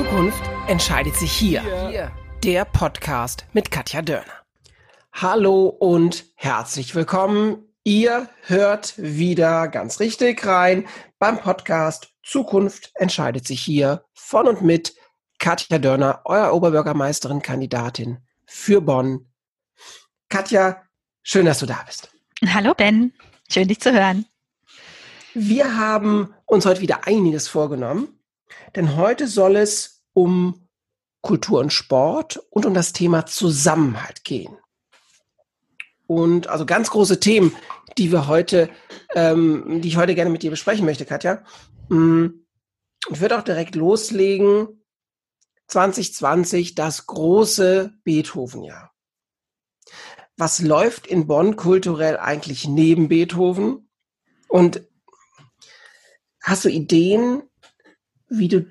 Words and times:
Zukunft 0.00 0.42
entscheidet 0.66 1.14
sich 1.14 1.30
hier. 1.30 1.60
hier. 1.90 2.10
Der 2.42 2.64
Podcast 2.64 3.44
mit 3.52 3.70
Katja 3.70 4.00
Dörner. 4.00 4.32
Hallo 5.12 5.66
und 5.66 6.24
herzlich 6.36 6.94
willkommen. 6.94 7.68
Ihr 7.84 8.30
hört 8.46 8.94
wieder 8.96 9.68
ganz 9.68 10.00
richtig 10.00 10.46
rein 10.46 10.88
beim 11.18 11.38
Podcast 11.38 12.14
Zukunft 12.22 12.92
entscheidet 12.94 13.46
sich 13.46 13.60
hier 13.60 14.02
von 14.14 14.48
und 14.48 14.62
mit 14.62 14.94
Katja 15.38 15.78
Dörner, 15.78 16.22
euer 16.24 16.54
Oberbürgermeisterin 16.54 17.42
Kandidatin 17.42 18.20
für 18.46 18.80
Bonn. 18.80 19.30
Katja, 20.30 20.82
schön, 21.22 21.44
dass 21.44 21.58
du 21.58 21.66
da 21.66 21.78
bist. 21.86 22.10
Hallo 22.46 22.72
Ben, 22.74 23.12
schön 23.52 23.68
dich 23.68 23.80
zu 23.80 23.92
hören. 23.92 24.24
Wir 25.34 25.76
haben 25.76 26.32
uns 26.46 26.64
heute 26.64 26.80
wieder 26.80 27.06
einiges 27.06 27.48
vorgenommen. 27.48 28.19
Denn 28.76 28.96
heute 28.96 29.26
soll 29.28 29.56
es 29.56 30.02
um 30.12 30.68
Kultur 31.22 31.60
und 31.60 31.72
Sport 31.72 32.38
und 32.50 32.66
um 32.66 32.74
das 32.74 32.92
Thema 32.92 33.26
Zusammenhalt 33.26 34.24
gehen. 34.24 34.56
Und 36.06 36.48
also 36.48 36.66
ganz 36.66 36.90
große 36.90 37.20
Themen, 37.20 37.54
die 37.98 38.10
wir 38.10 38.26
heute, 38.26 38.70
ähm, 39.14 39.80
die 39.80 39.88
ich 39.88 39.96
heute 39.96 40.14
gerne 40.14 40.30
mit 40.30 40.42
dir 40.42 40.50
besprechen 40.50 40.84
möchte, 40.84 41.04
Katja. 41.04 41.44
Mm, 41.88 42.26
ich 43.10 43.20
würde 43.20 43.38
auch 43.38 43.42
direkt 43.42 43.74
loslegen. 43.74 44.82
2020, 45.68 46.74
das 46.74 47.06
große 47.06 47.92
Beethoven-Jahr. 48.02 48.92
Was 50.36 50.60
läuft 50.60 51.06
in 51.06 51.26
Bonn 51.28 51.54
kulturell 51.54 52.16
eigentlich 52.16 52.66
neben 52.66 53.08
Beethoven? 53.08 53.88
Und 54.48 54.82
hast 56.42 56.64
du 56.64 56.68
Ideen, 56.68 57.42
wie 58.30 58.48
du 58.48 58.66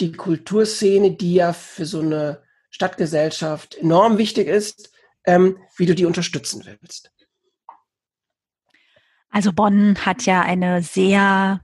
die 0.00 0.12
Kulturszene, 0.12 1.12
die 1.12 1.34
ja 1.34 1.52
für 1.52 1.86
so 1.86 2.00
eine 2.00 2.42
Stadtgesellschaft 2.70 3.76
enorm 3.76 4.18
wichtig 4.18 4.48
ist, 4.48 4.92
ähm, 5.24 5.58
wie 5.76 5.86
du 5.86 5.94
die 5.94 6.04
unterstützen 6.04 6.64
willst. 6.66 7.12
Also 9.30 9.52
Bonn 9.52 9.96
hat 10.04 10.26
ja 10.26 10.42
eine 10.42 10.82
sehr 10.82 11.62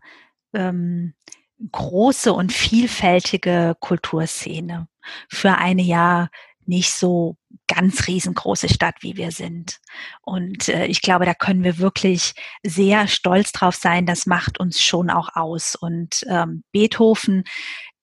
ähm, 0.54 1.14
große 1.70 2.32
und 2.32 2.52
vielfältige 2.52 3.76
Kulturszene 3.80 4.88
für 5.28 5.56
eine 5.56 5.82
ja 5.82 6.28
nicht 6.66 6.92
so 6.92 7.36
ganz 7.66 8.06
riesengroße 8.06 8.68
Stadt, 8.68 8.96
wie 9.00 9.16
wir 9.16 9.30
sind. 9.30 9.78
Und 10.22 10.68
äh, 10.68 10.86
ich 10.86 11.02
glaube, 11.02 11.24
da 11.24 11.34
können 11.34 11.64
wir 11.64 11.78
wirklich 11.78 12.34
sehr 12.62 13.08
stolz 13.08 13.52
drauf 13.52 13.74
sein. 13.74 14.06
Das 14.06 14.26
macht 14.26 14.58
uns 14.58 14.82
schon 14.82 15.10
auch 15.10 15.30
aus. 15.34 15.76
Und 15.76 16.24
ähm, 16.28 16.64
Beethoven 16.72 17.44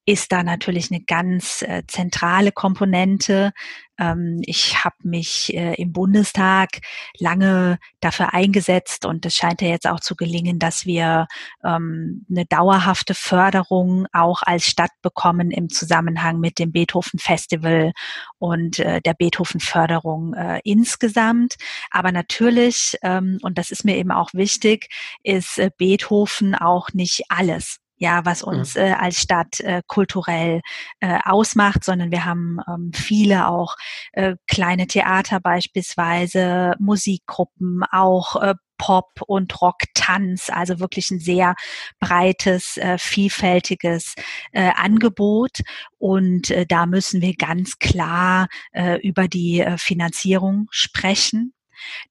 ist 0.08 0.31
da 0.31 0.41
natürlich 0.41 0.89
eine 0.89 1.02
ganz 1.02 1.61
äh, 1.63 1.83
zentrale 1.86 2.53
Komponente. 2.53 3.52
Ähm, 4.00 4.39
ich 4.45 4.86
habe 4.86 4.95
mich 5.03 5.53
äh, 5.53 5.73
im 5.73 5.91
Bundestag 5.91 6.80
lange 7.19 7.77
dafür 7.99 8.33
eingesetzt 8.33 9.05
und 9.05 9.25
es 9.25 9.36
scheint 9.36 9.61
ja 9.61 9.67
jetzt 9.67 9.86
auch 9.86 9.99
zu 9.99 10.16
gelingen, 10.16 10.59
dass 10.59 10.86
wir 10.86 11.27
ähm, 11.61 12.25
eine 12.30 12.45
dauerhafte 12.45 13.16
Förderung 13.16 14.08
auch 14.14 14.44
als 14.44 14.66
Stadt 14.66 14.91
bekommen 15.02 15.52
im 15.52 15.67
Zusammenhang 15.67 16.39
mit 16.39 16.58
dem 16.58 16.71
Beethoven 16.71 17.19
Festival 17.19 17.92
und 18.39 18.80
äh, 18.80 19.02
der 19.02 19.14
Beethoven 19.14 19.59
Förderung 19.59 20.33
äh, 20.36 20.61
insgesamt. 20.64 21.55
Aber 21.92 22.14
natürlich, 22.14 22.97
ähm, 23.02 23.39
und 23.42 23.58
das 23.58 23.71
ist 23.71 23.83
mir 23.83 23.97
eben 23.97 24.11
auch 24.11 24.33
wichtig, 24.33 24.88
ist 25.23 25.59
äh, 25.59 25.69
Beethoven 25.77 26.55
auch 26.55 26.94
nicht 26.94 27.23
alles 27.27 27.81
ja, 27.98 28.26
was 28.26 28.44
uns 28.44 28.76
äh, 28.76 28.94
als 28.98 29.20
Stadt 29.20 29.59
äh, 29.59 29.81
kulturell 29.88 30.62
äh, 30.99 31.20
ausmacht, 31.26 31.83
sondern 31.83 32.11
wir 32.11 32.26
haben 32.26 32.60
ähm, 32.67 32.92
viele 32.94 33.48
auch 33.48 33.76
äh, 34.14 34.36
kleine 34.48 34.88
Theater 34.88 35.39
beispielsweise, 35.39 36.76
Musikgruppen, 36.80 37.83
auch 37.92 38.36
äh, 38.42 38.55
Pop 38.77 39.21
und 39.26 39.60
Rock, 39.61 39.80
Tanz, 39.95 40.49
also 40.49 40.80
wirklich 40.80 41.10
ein 41.10 41.20
sehr 41.20 41.55
breites, 41.99 42.77
äh, 42.77 42.98
vielfältiges 42.98 44.14
äh, 44.52 44.71
Angebot. 44.76 45.61
Und 45.98 46.52
äh, 46.52 46.66
da 46.67 46.86
müssen 46.86 47.21
wir 47.21 47.33
ganz 47.33 47.80
klar 47.80 48.48
äh, 48.71 49.00
über 49.02 49.27
die 49.27 49.61
äh, 49.61 49.77
Finanzierung 49.77 50.67
sprechen. 50.70 51.54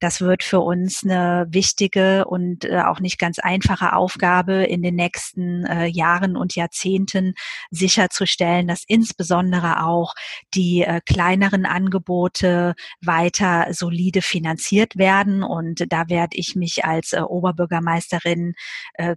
Das 0.00 0.20
wird 0.20 0.42
für 0.42 0.60
uns 0.60 1.04
eine 1.04 1.46
wichtige 1.48 2.24
und 2.26 2.64
äh, 2.64 2.80
auch 2.80 3.00
nicht 3.00 3.18
ganz 3.18 3.38
einfache 3.38 3.94
Aufgabe 3.94 4.64
in 4.64 4.82
den 4.82 4.94
nächsten 4.94 5.64
äh, 5.64 5.86
Jahren 5.86 6.36
und 6.36 6.54
Jahrzehnten 6.54 7.34
sicherzustellen, 7.70 8.68
dass 8.68 8.84
insbesondere 8.86 9.84
auch 9.84 10.14
die 10.54 10.82
äh, 10.82 11.00
kleineren 11.04 11.66
Angebote 11.66 12.74
weiter 13.00 13.68
solide 13.72 14.22
finanziert 14.22 14.96
werden. 14.96 15.42
Und 15.42 15.84
da 15.90 16.08
werde 16.08 16.36
ich 16.36 16.56
mich 16.56 16.84
als 16.84 17.14
Oberbürgermeisterin 17.14 18.54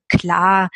klar 0.07 0.69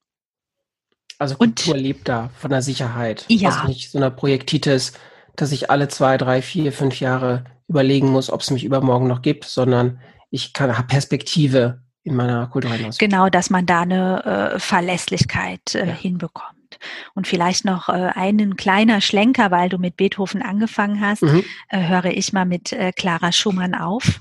also 1.18 1.36
Kultur 1.36 1.74
und, 1.74 1.80
lebt 1.80 2.08
da 2.08 2.30
von 2.38 2.50
der 2.50 2.62
Sicherheit. 2.62 3.24
Ja. 3.28 3.50
Also 3.50 3.68
nicht 3.68 3.90
so 3.90 3.98
einer 3.98 4.10
Projektitis, 4.10 4.92
dass 5.36 5.52
ich 5.52 5.70
alle 5.70 5.88
zwei, 5.88 6.16
drei, 6.16 6.42
vier, 6.42 6.72
fünf 6.72 7.00
Jahre 7.00 7.44
überlegen 7.68 8.10
muss, 8.10 8.30
ob 8.30 8.40
es 8.40 8.50
mich 8.50 8.64
übermorgen 8.64 9.08
noch 9.08 9.22
gibt, 9.22 9.44
sondern 9.44 10.00
ich 10.30 10.52
kann 10.52 10.76
habe 10.76 10.86
Perspektive 10.86 11.82
in 12.02 12.14
meiner 12.14 12.46
kulturellen 12.46 12.86
Ausbildung. 12.86 13.10
Genau, 13.10 13.28
dass 13.28 13.50
man 13.50 13.66
da 13.66 13.82
eine 13.82 14.54
äh, 14.54 14.58
Verlässlichkeit 14.58 15.74
äh, 15.74 15.86
ja. 15.86 15.92
hinbekommt. 15.92 16.78
Und 17.14 17.26
vielleicht 17.26 17.64
noch 17.64 17.88
äh, 17.88 17.92
einen 17.92 18.56
kleiner 18.56 19.00
Schlenker, 19.00 19.50
weil 19.50 19.68
du 19.68 19.78
mit 19.78 19.96
Beethoven 19.96 20.42
angefangen 20.42 21.00
hast, 21.00 21.22
mhm. 21.22 21.44
äh, 21.68 21.88
höre 21.88 22.06
ich 22.06 22.32
mal 22.32 22.44
mit 22.44 22.72
äh, 22.72 22.92
Clara 22.92 23.32
Schumann 23.32 23.74
auf. 23.74 24.20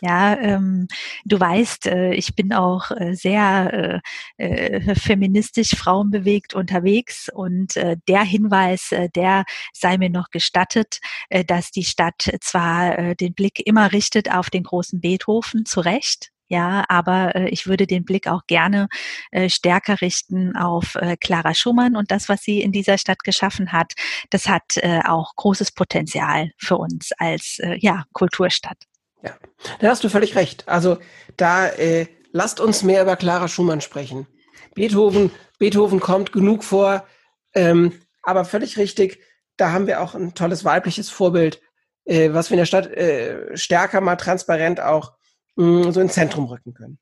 Ja, 0.00 0.36
ähm, 0.38 0.88
du 1.24 1.38
weißt, 1.38 1.86
äh, 1.86 2.12
ich 2.14 2.34
bin 2.34 2.52
auch 2.52 2.90
äh, 2.90 3.14
sehr 3.14 4.02
äh, 4.38 4.44
äh, 4.44 4.94
feministisch 4.94 5.70
frauenbewegt 5.70 6.54
unterwegs 6.54 7.28
und 7.32 7.76
äh, 7.76 7.96
der 8.08 8.22
Hinweis, 8.22 8.92
äh, 8.92 9.08
der 9.10 9.44
sei 9.72 9.98
mir 9.98 10.10
noch 10.10 10.30
gestattet, 10.30 10.98
dass 11.46 11.70
die 11.70 11.84
Stadt 11.84 12.30
zwar 12.40 13.14
den 13.14 13.34
Blick 13.34 13.66
immer 13.66 13.92
richtet 13.92 14.30
auf 14.30 14.50
den 14.50 14.62
großen 14.62 15.00
Beethoven, 15.00 15.64
zu 15.66 15.80
Recht, 15.80 16.30
ja, 16.48 16.84
aber 16.88 17.34
äh, 17.36 17.48
ich 17.50 17.66
würde 17.66 17.86
den 17.86 18.04
Blick 18.04 18.26
auch 18.26 18.46
gerne 18.46 18.88
äh, 19.30 19.50
stärker 19.50 20.00
richten 20.00 20.56
auf 20.56 20.94
äh, 20.94 21.16
Clara 21.18 21.54
Schumann 21.54 21.94
und 21.94 22.10
das, 22.10 22.28
was 22.28 22.42
sie 22.42 22.62
in 22.62 22.72
dieser 22.72 22.96
Stadt 22.96 23.22
geschaffen 23.22 23.72
hat. 23.72 23.92
Das 24.30 24.48
hat 24.48 24.76
äh, 24.78 25.00
auch 25.04 25.34
großes 25.36 25.72
Potenzial 25.72 26.50
für 26.56 26.78
uns 26.78 27.12
als 27.18 27.58
äh, 27.58 27.76
ja, 27.80 28.04
Kulturstadt. 28.12 28.78
Ja, 29.22 29.36
da 29.80 29.88
hast 29.88 30.04
du 30.04 30.08
völlig 30.08 30.36
recht. 30.36 30.68
Also 30.68 30.98
da 31.36 31.68
äh, 31.68 32.06
lasst 32.32 32.60
uns 32.60 32.82
mehr 32.82 33.02
über 33.02 33.16
Clara 33.16 33.48
Schumann 33.48 33.80
sprechen. 33.80 34.26
Beethoven, 34.74 35.30
Beethoven 35.58 36.00
kommt 36.00 36.32
genug 36.32 36.62
vor, 36.62 37.06
ähm, 37.54 38.00
aber 38.22 38.44
völlig 38.44 38.76
richtig. 38.78 39.20
Da 39.56 39.72
haben 39.72 39.86
wir 39.86 40.00
auch 40.00 40.14
ein 40.14 40.34
tolles 40.34 40.64
weibliches 40.64 41.10
Vorbild, 41.10 41.60
äh, 42.04 42.32
was 42.32 42.50
wir 42.50 42.54
in 42.54 42.58
der 42.58 42.66
Stadt 42.66 42.86
äh, 42.86 43.56
stärker 43.56 44.00
mal 44.00 44.16
transparent 44.16 44.80
auch 44.80 45.14
mh, 45.56 45.88
mm, 45.88 45.92
so 45.92 46.00
ins 46.00 46.14
Zentrum 46.14 46.46
rücken 46.46 46.74
können. 46.74 46.98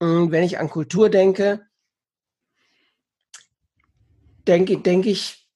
Und 0.00 0.32
wenn 0.32 0.42
ich 0.42 0.58
an 0.58 0.70
Kultur 0.70 1.10
denke, 1.10 1.66
denke, 4.48 4.78
denke 4.78 5.10
ich, 5.10 5.48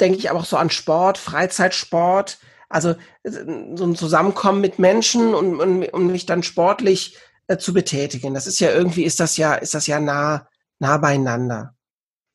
denke 0.00 0.18
ich 0.18 0.30
aber 0.30 0.40
auch 0.40 0.44
so 0.44 0.56
an 0.56 0.70
Sport, 0.70 1.18
Freizeitsport, 1.18 2.38
also 2.68 2.94
so 3.24 3.84
ein 3.84 3.96
Zusammenkommen 3.96 4.60
mit 4.60 4.78
Menschen 4.78 5.34
und, 5.34 5.60
und, 5.60 5.84
und 5.86 6.06
mich 6.08 6.26
dann 6.26 6.42
sportlich 6.42 7.16
äh, 7.46 7.56
zu 7.56 7.72
betätigen. 7.72 8.34
Das 8.34 8.46
ist 8.46 8.60
ja 8.60 8.70
irgendwie, 8.70 9.04
ist 9.04 9.20
das 9.20 9.36
ja, 9.36 9.54
ist 9.54 9.74
das 9.74 9.86
ja 9.86 10.00
nah, 10.00 10.48
nah 10.78 10.98
beieinander. 10.98 11.74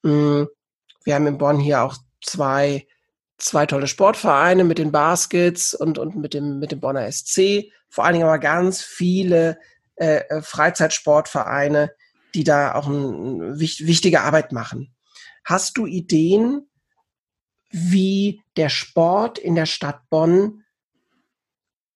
Mm, 0.02 0.44
wir 1.04 1.16
haben 1.16 1.28
in 1.28 1.38
Bonn 1.38 1.60
hier 1.60 1.84
auch 1.84 1.98
zwei, 2.22 2.88
zwei 3.38 3.66
tolle 3.66 3.88
Sportvereine 3.88 4.64
mit 4.64 4.80
den 4.80 4.92
Baskets 4.92 5.74
und, 5.74 5.98
und 5.98 6.16
mit 6.16 6.34
dem, 6.34 6.60
mit 6.60 6.72
dem 6.72 6.80
Bonner 6.80 7.12
SC. 7.12 7.72
Vor 7.90 8.06
allen 8.06 8.14
Dingen 8.14 8.26
aber 8.26 8.40
ganz 8.40 8.82
viele 8.82 9.60
äh, 9.96 10.22
äh, 10.30 10.42
Freizeitsportvereine, 10.42 11.92
die 12.34 12.44
da 12.44 12.74
auch 12.74 12.88
eine 12.88 13.60
wichtige 13.60 14.22
Arbeit 14.22 14.52
machen. 14.52 14.96
Hast 15.46 15.78
du 15.78 15.86
Ideen, 15.86 16.68
wie 17.74 18.42
der 18.56 18.70
Sport 18.70 19.38
in 19.38 19.56
der 19.56 19.66
Stadt 19.66 20.02
Bonn 20.10 20.64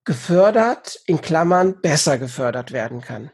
gefördert, 0.03 0.99
in 1.05 1.21
Klammern 1.21 1.81
besser 1.81 2.17
gefördert 2.17 2.71
werden 2.71 3.01
kann? 3.01 3.31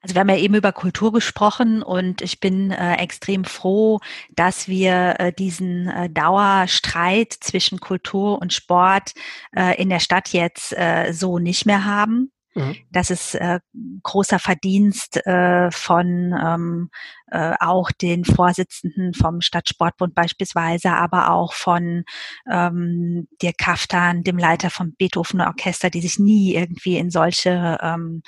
Also 0.00 0.14
wir 0.14 0.20
haben 0.20 0.28
ja 0.28 0.36
eben 0.36 0.54
über 0.54 0.72
Kultur 0.72 1.12
gesprochen 1.12 1.82
und 1.82 2.22
ich 2.22 2.38
bin 2.38 2.70
äh, 2.70 2.94
extrem 2.96 3.44
froh, 3.44 3.98
dass 4.30 4.68
wir 4.68 5.16
äh, 5.18 5.32
diesen 5.32 5.88
äh, 5.88 6.08
Dauerstreit 6.08 7.32
zwischen 7.32 7.80
Kultur 7.80 8.40
und 8.40 8.52
Sport 8.52 9.12
äh, 9.56 9.80
in 9.80 9.88
der 9.88 9.98
Stadt 9.98 10.28
jetzt 10.32 10.72
äh, 10.78 11.12
so 11.12 11.40
nicht 11.40 11.66
mehr 11.66 11.84
haben. 11.84 12.30
Mhm. 12.54 12.76
Das 12.90 13.10
ist 13.10 13.34
äh, 13.34 13.58
großer 14.04 14.38
Verdienst 14.38 15.20
von 15.70 16.34
ähm, 16.40 16.90
äh, 17.30 17.54
auch 17.60 17.90
den 17.90 18.24
Vorsitzenden 18.24 19.14
vom 19.14 19.40
Stadtsportbund 19.40 20.14
beispielsweise, 20.14 20.92
aber 20.92 21.30
auch 21.30 21.52
von 21.52 22.04
ähm, 22.50 23.28
der 23.42 23.52
Kaftan, 23.52 24.22
dem 24.22 24.38
Leiter 24.38 24.70
vom 24.70 24.94
Beethoven 24.94 25.40
Orchester, 25.40 25.90
die 25.90 26.00
sich 26.00 26.18
nie 26.18 26.54
irgendwie 26.54 26.96
in 26.96 27.10
solche 27.10 27.78
ähm, 27.82 28.22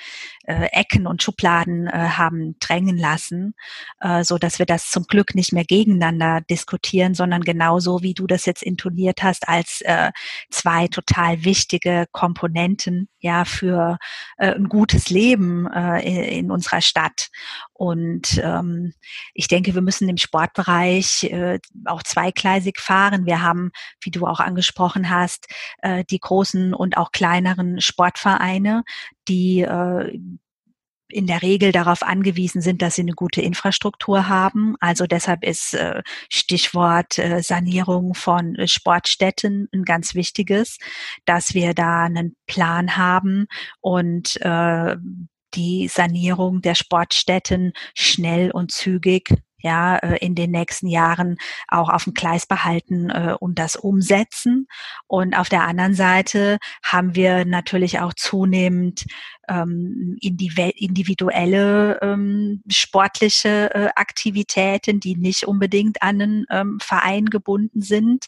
äh, 0.44 0.66
Ecken 0.72 1.06
und 1.06 1.22
Schubladen 1.22 1.86
äh, 1.86 1.90
haben 1.92 2.56
drängen 2.60 2.98
lassen, 2.98 3.54
äh, 4.00 4.24
so 4.24 4.38
dass 4.38 4.58
wir 4.58 4.66
das 4.66 4.90
zum 4.90 5.04
Glück 5.04 5.34
nicht 5.34 5.52
mehr 5.52 5.64
gegeneinander 5.64 6.40
diskutieren, 6.42 7.14
sondern 7.14 7.42
genauso 7.42 8.02
wie 8.02 8.14
du 8.14 8.26
das 8.26 8.46
jetzt 8.46 8.62
intoniert 8.62 9.22
hast 9.22 9.48
als 9.48 9.80
äh, 9.82 10.10
zwei 10.50 10.88
total 10.88 11.44
wichtige 11.44 12.06
Komponenten 12.12 13.08
ja 13.18 13.44
für 13.44 13.98
äh, 14.38 14.54
ein 14.54 14.68
gutes 14.68 15.10
Leben 15.10 15.66
äh, 15.66 16.00
in, 16.00 16.46
in 16.46 16.50
unserer 16.50 16.80
Stadt. 16.80 17.28
Und 17.72 18.40
ähm, 18.42 18.89
ich 19.34 19.48
denke, 19.48 19.74
wir 19.74 19.82
müssen 19.82 20.08
im 20.08 20.16
Sportbereich 20.16 21.24
äh, 21.24 21.58
auch 21.84 22.02
zweigleisig 22.02 22.78
fahren. 22.78 23.26
Wir 23.26 23.42
haben, 23.42 23.70
wie 24.00 24.10
du 24.10 24.26
auch 24.26 24.40
angesprochen 24.40 25.10
hast, 25.10 25.46
äh, 25.82 26.04
die 26.08 26.20
großen 26.20 26.74
und 26.74 26.96
auch 26.96 27.12
kleineren 27.12 27.80
Sportvereine, 27.80 28.84
die 29.28 29.62
äh, 29.62 30.18
in 31.12 31.26
der 31.26 31.42
Regel 31.42 31.72
darauf 31.72 32.02
angewiesen 32.02 32.60
sind, 32.60 32.82
dass 32.82 32.94
sie 32.94 33.02
eine 33.02 33.12
gute 33.12 33.42
Infrastruktur 33.42 34.28
haben. 34.28 34.76
Also 34.80 35.06
deshalb 35.06 35.44
ist 35.44 35.74
äh, 35.74 36.02
Stichwort 36.28 37.18
äh, 37.18 37.42
Sanierung 37.42 38.14
von 38.14 38.54
äh, 38.56 38.68
Sportstätten 38.68 39.68
ein 39.72 39.84
ganz 39.84 40.14
wichtiges, 40.14 40.78
dass 41.24 41.54
wir 41.54 41.74
da 41.74 42.04
einen 42.04 42.36
Plan 42.46 42.96
haben 42.96 43.46
und 43.80 44.38
die 45.54 45.88
Sanierung 45.88 46.62
der 46.62 46.74
Sportstätten 46.74 47.72
schnell 47.94 48.50
und 48.50 48.72
zügig 48.72 49.30
ja, 49.62 49.96
äh, 49.98 50.16
in 50.18 50.34
den 50.34 50.50
nächsten 50.50 50.86
Jahren 50.86 51.36
auch 51.68 51.88
auf 51.88 52.04
dem 52.04 52.14
Gleis 52.14 52.46
behalten 52.46 53.10
äh, 53.10 53.34
und 53.38 53.58
das 53.58 53.76
umsetzen. 53.76 54.66
Und 55.06 55.36
auf 55.36 55.48
der 55.48 55.66
anderen 55.66 55.94
Seite 55.94 56.58
haben 56.82 57.14
wir 57.14 57.44
natürlich 57.44 58.00
auch 58.00 58.14
zunehmend 58.14 59.04
ähm, 59.48 60.16
individuelle 60.20 61.98
ähm, 62.02 62.62
sportliche 62.68 63.74
äh, 63.74 63.88
Aktivitäten, 63.96 65.00
die 65.00 65.16
nicht 65.16 65.44
unbedingt 65.44 66.02
an 66.02 66.20
einen 66.20 66.46
ähm, 66.50 66.78
Verein 66.80 67.26
gebunden 67.26 67.82
sind. 67.82 68.26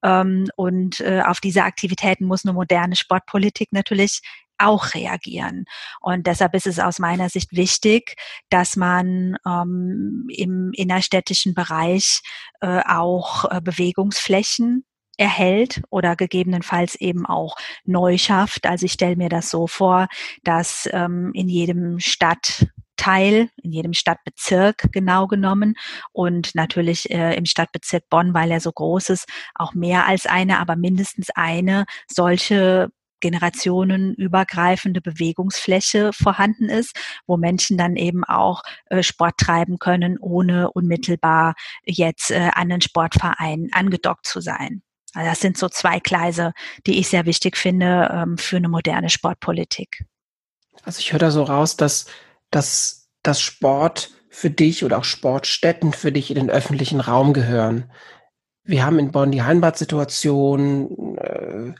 Und 0.00 1.04
auf 1.24 1.40
diese 1.40 1.64
Aktivitäten 1.64 2.24
muss 2.24 2.44
eine 2.44 2.52
moderne 2.52 2.94
Sportpolitik 2.94 3.72
natürlich 3.72 4.20
auch 4.58 4.94
reagieren. 4.94 5.64
Und 6.00 6.26
deshalb 6.26 6.54
ist 6.54 6.66
es 6.66 6.78
aus 6.78 6.98
meiner 6.98 7.28
Sicht 7.28 7.52
wichtig, 7.52 8.16
dass 8.50 8.76
man 8.76 9.36
ähm, 9.46 10.26
im 10.28 10.72
innerstädtischen 10.74 11.54
Bereich 11.54 12.20
äh, 12.60 12.80
auch 12.86 13.44
äh, 13.50 13.60
Bewegungsflächen 13.60 14.84
erhält 15.18 15.82
oder 15.90 16.16
gegebenenfalls 16.16 16.94
eben 16.94 17.26
auch 17.26 17.56
neu 17.84 18.16
schafft. 18.16 18.66
Also 18.66 18.86
ich 18.86 18.92
stelle 18.92 19.16
mir 19.16 19.28
das 19.28 19.50
so 19.50 19.66
vor, 19.66 20.06
dass 20.44 20.88
ähm, 20.92 21.32
in 21.34 21.48
jedem 21.48 21.98
Stadtteil, 21.98 23.50
in 23.62 23.72
jedem 23.72 23.92
Stadtbezirk 23.92 24.88
genau 24.92 25.26
genommen 25.26 25.74
und 26.12 26.54
natürlich 26.54 27.10
äh, 27.10 27.34
im 27.34 27.46
Stadtbezirk 27.46 28.04
Bonn, 28.08 28.32
weil 28.32 28.50
er 28.52 28.60
so 28.60 28.72
groß 28.72 29.10
ist, 29.10 29.28
auch 29.56 29.74
mehr 29.74 30.06
als 30.06 30.26
eine, 30.26 30.60
aber 30.60 30.76
mindestens 30.76 31.30
eine 31.30 31.84
solche 32.06 32.90
generationenübergreifende 33.20 35.00
Bewegungsfläche 35.00 36.12
vorhanden 36.12 36.68
ist, 36.68 36.96
wo 37.26 37.36
Menschen 37.36 37.78
dann 37.78 37.96
eben 37.96 38.24
auch 38.24 38.62
äh, 38.86 39.02
Sport 39.02 39.38
treiben 39.38 39.78
können, 39.78 40.18
ohne 40.18 40.70
unmittelbar 40.70 41.54
jetzt 41.84 42.30
äh, 42.30 42.50
an 42.54 42.68
den 42.68 42.80
Sportverein 42.80 43.68
angedockt 43.72 44.26
zu 44.26 44.40
sein. 44.40 44.82
Also 45.14 45.30
das 45.30 45.40
sind 45.40 45.56
so 45.56 45.68
zwei 45.68 46.00
Gleise, 46.00 46.52
die 46.86 46.98
ich 46.98 47.08
sehr 47.08 47.26
wichtig 47.26 47.56
finde 47.56 48.10
ähm, 48.12 48.38
für 48.38 48.56
eine 48.56 48.68
moderne 48.68 49.08
Sportpolitik. 49.08 50.04
Also 50.82 51.00
ich 51.00 51.12
höre 51.12 51.18
da 51.18 51.30
so 51.30 51.42
raus, 51.42 51.76
dass, 51.76 52.06
dass 52.50 53.08
das 53.22 53.40
Sport 53.40 54.10
für 54.30 54.50
dich 54.50 54.84
oder 54.84 54.98
auch 54.98 55.04
Sportstätten 55.04 55.92
für 55.92 56.12
dich 56.12 56.30
in 56.30 56.36
den 56.36 56.50
öffentlichen 56.50 57.00
Raum 57.00 57.32
gehören. 57.32 57.90
Wir 58.62 58.84
haben 58.84 58.98
in 58.98 59.10
Bonn 59.10 59.32
die 59.32 59.42
Heimbad-Situation, 59.42 61.16
äh, 61.16 61.74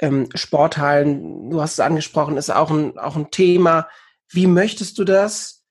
ähm, 0.00 0.28
Sporthallen, 0.34 1.50
du 1.50 1.60
hast 1.60 1.74
es 1.74 1.80
angesprochen, 1.80 2.36
ist 2.36 2.50
auch 2.50 2.70
ein, 2.70 2.98
auch 2.98 3.16
ein 3.16 3.30
Thema. 3.30 3.88
Wie 4.28 4.46
möchtest 4.46 4.98
du 4.98 5.04
das? 5.04 5.64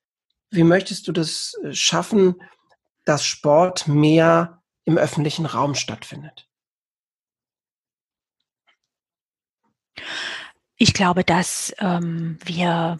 Wie 0.51 0.63
möchtest 0.63 1.07
du 1.07 1.11
das 1.11 1.55
äh, 1.63 1.73
schaffen, 1.73 2.35
dass 3.05 3.25
Sport 3.25 3.87
mehr 3.87 4.61
im 4.85 4.97
öffentlichen 4.97 5.45
Raum 5.45 5.75
stattfindet? 5.75 6.47
Ich 10.77 10.93
glaube, 10.93 11.23
dass 11.23 11.73
ähm, 11.79 12.37
wir 12.45 12.99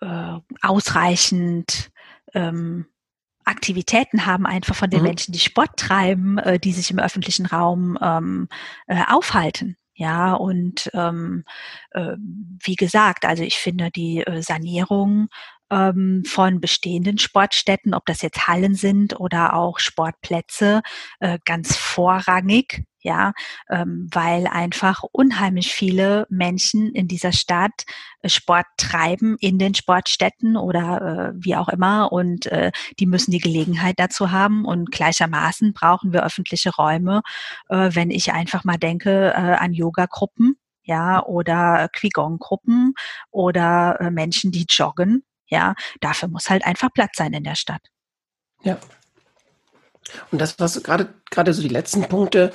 äh, 0.00 0.38
ausreichend 0.62 1.90
ähm, 2.32 2.86
Aktivitäten 3.44 4.24
haben, 4.24 4.46
einfach 4.46 4.74
von 4.74 4.88
den 4.88 5.00
mhm. 5.00 5.08
Menschen, 5.08 5.32
die 5.32 5.38
Sport 5.38 5.76
treiben, 5.76 6.38
äh, 6.38 6.58
die 6.58 6.72
sich 6.72 6.90
im 6.90 6.98
öffentlichen 6.98 7.44
Raum 7.44 7.98
ähm, 8.00 8.48
äh, 8.86 9.02
aufhalten. 9.06 9.76
Ja, 9.96 10.34
und 10.34 10.90
ähm, 10.92 11.44
äh, 11.92 12.16
wie 12.18 12.74
gesagt, 12.74 13.24
also 13.24 13.44
ich 13.44 13.56
finde 13.58 13.90
die 13.92 14.22
äh, 14.26 14.42
Sanierung 14.42 15.28
ähm, 15.70 16.24
von 16.26 16.60
bestehenden 16.60 17.18
Sportstätten, 17.18 17.94
ob 17.94 18.06
das 18.06 18.22
jetzt 18.22 18.46
Hallen 18.48 18.74
sind 18.74 19.18
oder 19.18 19.54
auch 19.54 19.78
Sportplätze, 19.78 20.82
äh, 21.20 21.38
ganz 21.44 21.76
vorrangig, 21.76 22.84
ja, 23.04 23.32
ähm, 23.68 24.08
weil 24.12 24.46
einfach 24.46 25.02
unheimlich 25.12 25.72
viele 25.72 26.26
Menschen 26.30 26.90
in 26.92 27.06
dieser 27.06 27.32
Stadt 27.32 27.84
äh, 28.22 28.28
Sport 28.30 28.66
treiben 28.78 29.36
in 29.40 29.58
den 29.58 29.74
Sportstätten 29.74 30.56
oder 30.56 31.34
äh, 31.34 31.44
wie 31.44 31.54
auch 31.56 31.68
immer 31.68 32.12
und 32.12 32.46
äh, 32.46 32.72
die 32.98 33.06
müssen 33.06 33.30
die 33.30 33.40
Gelegenheit 33.40 33.96
dazu 33.98 34.30
haben 34.32 34.64
und 34.64 34.90
gleichermaßen 34.90 35.74
brauchen 35.74 36.12
wir 36.12 36.24
öffentliche 36.24 36.74
Räume, 36.74 37.22
äh, 37.68 37.90
wenn 37.92 38.10
ich 38.10 38.32
einfach 38.32 38.64
mal 38.64 38.78
denke 38.78 39.32
äh, 39.34 39.36
an 39.36 39.74
Yoga-Gruppen, 39.74 40.56
ja, 40.84 41.22
oder 41.24 41.88
Qigong-Gruppen 41.92 42.94
oder 43.30 43.98
äh, 44.00 44.10
Menschen, 44.10 44.50
die 44.52 44.66
joggen, 44.68 45.24
ja, 45.46 45.74
dafür 46.00 46.28
muss 46.28 46.50
halt 46.50 46.64
einfach 46.64 46.92
Platz 46.92 47.16
sein 47.16 47.32
in 47.32 47.44
der 47.44 47.54
Stadt. 47.54 47.82
Ja. 48.62 48.78
Und 50.30 50.40
das, 50.40 50.58
was 50.58 50.82
gerade 50.82 51.14
gerade 51.30 51.52
so 51.52 51.62
die 51.62 51.68
letzten 51.68 52.02
Punkte, 52.08 52.52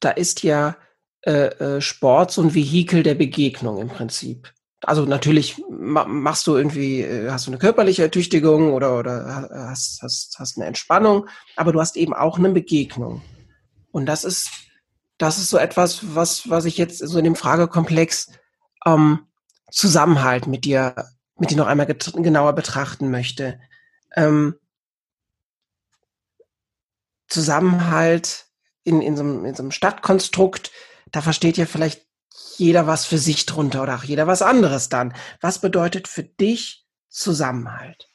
da 0.00 0.10
ist 0.10 0.42
ja 0.42 0.76
äh, 1.22 1.46
äh, 1.46 1.80
Sport 1.80 2.30
so 2.30 2.42
ein 2.42 2.54
Vehikel 2.54 3.02
der 3.02 3.14
Begegnung 3.14 3.78
im 3.78 3.88
Prinzip. 3.88 4.52
Also 4.82 5.04
natürlich 5.04 5.62
machst 5.68 6.46
du 6.46 6.56
irgendwie, 6.56 7.02
äh, 7.02 7.30
hast 7.30 7.46
du 7.46 7.50
eine 7.50 7.58
körperliche 7.58 8.02
Ertüchtigung 8.02 8.72
oder, 8.72 8.98
oder 8.98 9.48
hast, 9.68 10.00
hast, 10.02 10.36
hast 10.38 10.56
eine 10.56 10.66
Entspannung, 10.66 11.26
aber 11.56 11.72
du 11.72 11.80
hast 11.80 11.96
eben 11.96 12.14
auch 12.14 12.38
eine 12.38 12.50
Begegnung. 12.50 13.20
Und 13.92 14.06
das 14.06 14.24
ist, 14.24 14.50
das 15.18 15.36
ist 15.36 15.50
so 15.50 15.58
etwas, 15.58 16.14
was, 16.14 16.48
was 16.48 16.64
ich 16.64 16.78
jetzt 16.78 16.98
so 16.98 17.18
in 17.18 17.24
dem 17.24 17.36
Fragekomplex 17.36 18.30
ähm, 18.86 19.26
Zusammenhalt 19.70 20.46
mit 20.46 20.64
dir 20.64 20.94
mit 21.40 21.50
dir 21.50 21.56
noch 21.56 21.66
einmal 21.66 21.86
genauer 21.86 22.52
betrachten 22.52 23.10
möchte. 23.10 23.58
Ähm, 24.14 24.56
Zusammenhalt 27.28 28.46
in, 28.84 29.00
in, 29.00 29.16
so 29.16 29.22
einem, 29.22 29.44
in 29.46 29.54
so 29.54 29.62
einem 29.62 29.72
Stadtkonstrukt, 29.72 30.70
da 31.10 31.22
versteht 31.22 31.56
ja 31.56 31.66
vielleicht 31.66 32.06
jeder 32.56 32.86
was 32.86 33.06
für 33.06 33.18
sich 33.18 33.46
drunter 33.46 33.82
oder 33.82 33.96
auch 33.96 34.04
jeder 34.04 34.26
was 34.26 34.42
anderes 34.42 34.90
dann. 34.90 35.14
Was 35.40 35.60
bedeutet 35.60 36.08
für 36.08 36.22
dich 36.22 36.86
Zusammenhalt? 37.08 38.09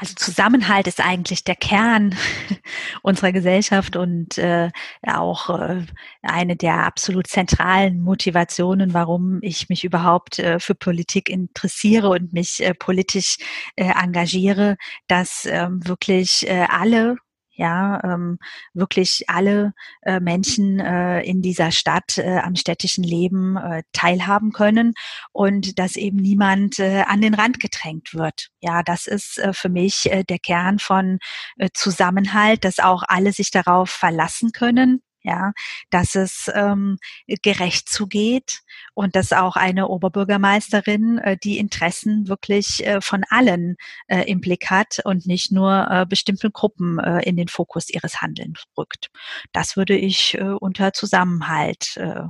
Also 0.00 0.14
Zusammenhalt 0.14 0.86
ist 0.86 1.00
eigentlich 1.00 1.42
der 1.42 1.56
Kern 1.56 2.14
unserer 3.02 3.32
Gesellschaft 3.32 3.96
und 3.96 4.38
äh, 4.38 4.70
auch 5.04 5.50
äh, 5.50 5.82
eine 6.22 6.54
der 6.54 6.84
absolut 6.84 7.26
zentralen 7.26 8.00
Motivationen, 8.00 8.94
warum 8.94 9.40
ich 9.42 9.68
mich 9.68 9.82
überhaupt 9.82 10.38
äh, 10.38 10.60
für 10.60 10.76
Politik 10.76 11.28
interessiere 11.28 12.10
und 12.10 12.32
mich 12.32 12.62
äh, 12.62 12.74
politisch 12.74 13.38
äh, 13.74 13.90
engagiere, 13.90 14.76
dass 15.08 15.46
ähm, 15.46 15.84
wirklich 15.84 16.48
äh, 16.48 16.66
alle 16.68 17.16
ja, 17.58 18.00
ähm, 18.04 18.38
wirklich 18.72 19.24
alle 19.26 19.74
äh, 20.02 20.20
Menschen 20.20 20.78
äh, 20.78 21.20
in 21.22 21.42
dieser 21.42 21.72
Stadt 21.72 22.16
äh, 22.16 22.38
am 22.38 22.54
städtischen 22.54 23.02
Leben 23.02 23.56
äh, 23.56 23.82
teilhaben 23.92 24.52
können 24.52 24.94
und 25.32 25.78
dass 25.78 25.96
eben 25.96 26.18
niemand 26.18 26.78
äh, 26.78 27.02
an 27.06 27.20
den 27.20 27.34
Rand 27.34 27.58
gedrängt 27.58 28.14
wird. 28.14 28.50
Ja, 28.60 28.84
das 28.84 29.08
ist 29.08 29.38
äh, 29.38 29.52
für 29.52 29.68
mich 29.68 30.10
äh, 30.10 30.22
der 30.22 30.38
Kern 30.38 30.78
von 30.78 31.18
äh, 31.56 31.68
Zusammenhalt, 31.74 32.64
dass 32.64 32.78
auch 32.78 33.02
alle 33.08 33.32
sich 33.32 33.50
darauf 33.50 33.90
verlassen 33.90 34.52
können, 34.52 35.02
ja, 35.22 35.52
dass 35.90 36.14
es 36.14 36.50
ähm, 36.54 36.98
gerecht 37.42 37.88
zugeht 37.88 38.60
und 38.94 39.16
dass 39.16 39.32
auch 39.32 39.56
eine 39.56 39.88
Oberbürgermeisterin 39.88 41.18
äh, 41.18 41.36
die 41.36 41.58
Interessen 41.58 42.28
wirklich 42.28 42.86
äh, 42.86 43.00
von 43.00 43.24
allen 43.28 43.76
äh, 44.06 44.22
im 44.22 44.40
Blick 44.40 44.70
hat 44.70 45.00
und 45.04 45.26
nicht 45.26 45.52
nur 45.52 45.88
äh, 45.90 46.06
bestimmte 46.06 46.50
Gruppen 46.50 46.98
äh, 46.98 47.20
in 47.22 47.36
den 47.36 47.48
Fokus 47.48 47.90
ihres 47.90 48.20
Handelns 48.20 48.64
rückt. 48.76 49.10
Das 49.52 49.76
würde 49.76 49.96
ich 49.96 50.34
äh, 50.34 50.42
unter 50.42 50.92
Zusammenhalt 50.92 51.96
äh, 51.96 52.22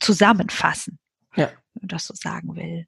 zusammenfassen, 0.00 0.98
ja. 1.36 1.50
wenn 1.74 1.88
das 1.88 2.06
so 2.06 2.14
sagen 2.14 2.56
will. 2.56 2.86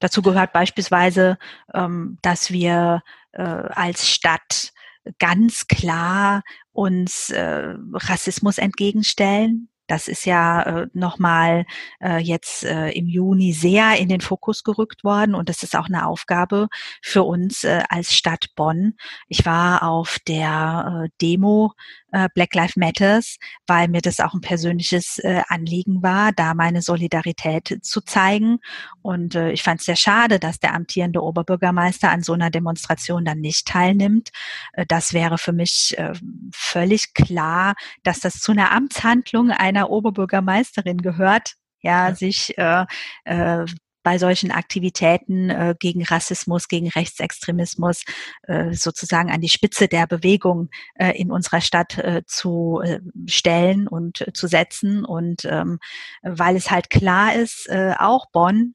Dazu 0.00 0.22
gehört 0.22 0.52
beispielsweise, 0.52 1.38
ähm, 1.74 2.18
dass 2.22 2.50
wir 2.50 3.02
äh, 3.32 3.42
als 3.42 4.08
Stadt 4.08 4.72
ganz 5.18 5.66
klar 5.66 6.42
uns 6.72 7.30
äh, 7.30 7.74
Rassismus 7.92 8.58
entgegenstellen. 8.58 9.69
Das 9.90 10.06
ist 10.06 10.24
ja 10.24 10.62
äh, 10.62 10.86
nochmal 10.92 11.66
äh, 12.00 12.18
jetzt 12.18 12.62
äh, 12.62 12.90
im 12.90 13.08
Juni 13.08 13.52
sehr 13.52 13.96
in 13.98 14.08
den 14.08 14.20
Fokus 14.20 14.62
gerückt 14.62 15.02
worden 15.02 15.34
und 15.34 15.48
das 15.48 15.64
ist 15.64 15.74
auch 15.74 15.86
eine 15.86 16.06
Aufgabe 16.06 16.68
für 17.02 17.24
uns 17.24 17.64
äh, 17.64 17.82
als 17.88 18.14
Stadt 18.14 18.54
Bonn. 18.54 18.94
Ich 19.26 19.44
war 19.46 19.82
auf 19.82 20.18
der 20.28 21.06
äh, 21.06 21.08
Demo 21.20 21.72
äh, 22.12 22.28
Black 22.34 22.54
Lives 22.54 22.76
Matters, 22.76 23.36
weil 23.66 23.88
mir 23.88 24.00
das 24.00 24.20
auch 24.20 24.34
ein 24.34 24.40
persönliches 24.40 25.18
äh, 25.18 25.42
Anliegen 25.48 26.02
war, 26.02 26.32
da 26.32 26.54
meine 26.54 26.82
Solidarität 26.82 27.78
zu 27.82 28.00
zeigen. 28.00 28.58
Und 29.02 29.34
äh, 29.34 29.52
ich 29.52 29.62
fand 29.62 29.80
es 29.80 29.86
sehr 29.86 29.96
schade, 29.96 30.38
dass 30.38 30.58
der 30.58 30.74
amtierende 30.74 31.22
Oberbürgermeister 31.22 32.10
an 32.10 32.22
so 32.22 32.32
einer 32.32 32.50
Demonstration 32.50 33.24
dann 33.24 33.40
nicht 33.40 33.66
teilnimmt. 33.66 34.30
Äh, 34.72 34.86
das 34.86 35.12
wäre 35.12 35.38
für 35.38 35.52
mich 35.52 35.94
äh, 35.98 36.12
völlig 36.52 37.14
klar, 37.14 37.74
dass 38.02 38.20
das 38.20 38.40
zu 38.40 38.52
einer 38.52 38.72
Amtshandlung 38.72 39.50
einer 39.50 39.79
Oberbürgermeisterin 39.88 40.98
gehört, 40.98 41.54
ja, 41.82 42.08
ja. 42.08 42.14
sich 42.14 42.56
äh, 42.58 42.84
äh, 43.24 43.64
bei 44.02 44.18
solchen 44.18 44.50
Aktivitäten 44.50 45.50
äh, 45.50 45.74
gegen 45.78 46.02
Rassismus, 46.02 46.68
gegen 46.68 46.88
Rechtsextremismus 46.88 48.04
äh, 48.44 48.72
sozusagen 48.72 49.30
an 49.30 49.40
die 49.40 49.48
Spitze 49.48 49.88
der 49.88 50.06
Bewegung 50.06 50.70
äh, 50.94 51.10
in 51.18 51.30
unserer 51.30 51.60
Stadt 51.60 51.98
äh, 51.98 52.22
zu 52.26 52.80
äh, 52.82 53.00
stellen 53.26 53.86
und 53.86 54.22
äh, 54.22 54.32
zu 54.32 54.46
setzen. 54.46 55.04
Und 55.04 55.44
ähm, 55.44 55.78
weil 56.22 56.56
es 56.56 56.70
halt 56.70 56.90
klar 56.90 57.34
ist, 57.34 57.68
äh, 57.68 57.94
auch 57.98 58.26
Bonn 58.32 58.74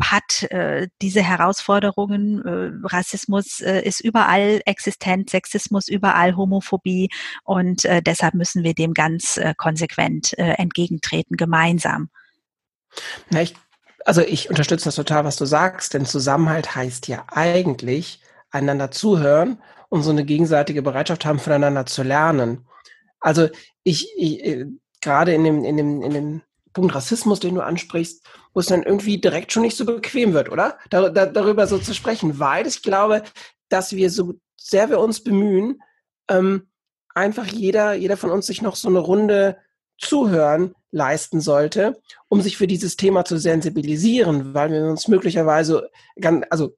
hat 0.00 0.42
äh, 0.50 0.88
diese 1.00 1.22
Herausforderungen. 1.22 2.44
Äh, 2.44 2.86
Rassismus 2.86 3.60
äh, 3.60 3.80
ist 3.82 4.00
überall 4.00 4.60
existent, 4.66 5.30
Sexismus 5.30 5.88
überall, 5.88 6.36
Homophobie 6.36 7.08
und 7.44 7.84
deshalb 8.06 8.34
müssen 8.34 8.64
wir 8.64 8.74
dem 8.74 8.94
ganz 8.94 9.40
konsequent 9.56 10.32
entgegentreten, 10.36 11.36
gemeinsam. 11.36 12.08
Na, 13.30 13.42
ich 13.42 13.54
also 14.04 14.20
ich 14.20 14.50
unterstütze 14.50 14.84
das 14.86 14.96
total, 14.96 15.24
was 15.24 15.36
du 15.36 15.46
sagst, 15.46 15.94
denn 15.94 16.04
Zusammenhalt 16.04 16.74
heißt 16.74 17.08
ja 17.08 17.24
eigentlich 17.28 18.20
einander 18.50 18.90
zuhören 18.90 19.62
und 19.88 20.02
so 20.02 20.10
eine 20.10 20.24
gegenseitige 20.24 20.82
Bereitschaft 20.82 21.24
haben, 21.24 21.38
voneinander 21.38 21.86
zu 21.86 22.02
lernen. 22.02 22.66
Also 23.20 23.48
ich, 23.82 24.12
ich 24.16 24.66
gerade 25.00 25.32
in 25.32 25.44
dem, 25.44 25.64
in 25.64 25.76
dem, 25.76 26.02
in 26.02 26.12
dem 26.12 26.42
Punkt 26.72 26.94
Rassismus, 26.94 27.40
den 27.40 27.54
du 27.54 27.62
ansprichst, 27.62 28.26
wo 28.54 28.60
es 28.60 28.66
dann 28.66 28.82
irgendwie 28.82 29.20
direkt 29.20 29.52
schon 29.52 29.62
nicht 29.62 29.76
so 29.76 29.84
bequem 29.84 30.32
wird, 30.32 30.50
oder? 30.50 30.78
Da, 30.88 31.10
da, 31.10 31.26
darüber 31.26 31.66
so 31.66 31.78
zu 31.78 31.92
sprechen, 31.92 32.38
weil 32.38 32.66
ich 32.66 32.82
glaube, 32.82 33.22
dass 33.68 33.92
wir 33.92 34.10
so 34.10 34.34
sehr 34.56 34.88
wir 34.88 35.00
uns 35.00 35.22
bemühen, 35.22 35.82
ähm, 36.28 36.68
einfach 37.14 37.46
jeder, 37.46 37.94
jeder 37.94 38.16
von 38.16 38.30
uns 38.30 38.46
sich 38.46 38.62
noch 38.62 38.76
so 38.76 38.88
eine 38.88 39.00
Runde 39.00 39.58
zuhören 39.98 40.74
leisten 40.90 41.40
sollte, 41.40 42.00
um 42.28 42.40
sich 42.40 42.56
für 42.56 42.66
dieses 42.66 42.96
Thema 42.96 43.24
zu 43.24 43.36
sensibilisieren, 43.36 44.54
weil 44.54 44.70
wir 44.70 44.84
uns 44.84 45.08
möglicherweise 45.08 45.90
ganz, 46.20 46.46
also 46.50 46.76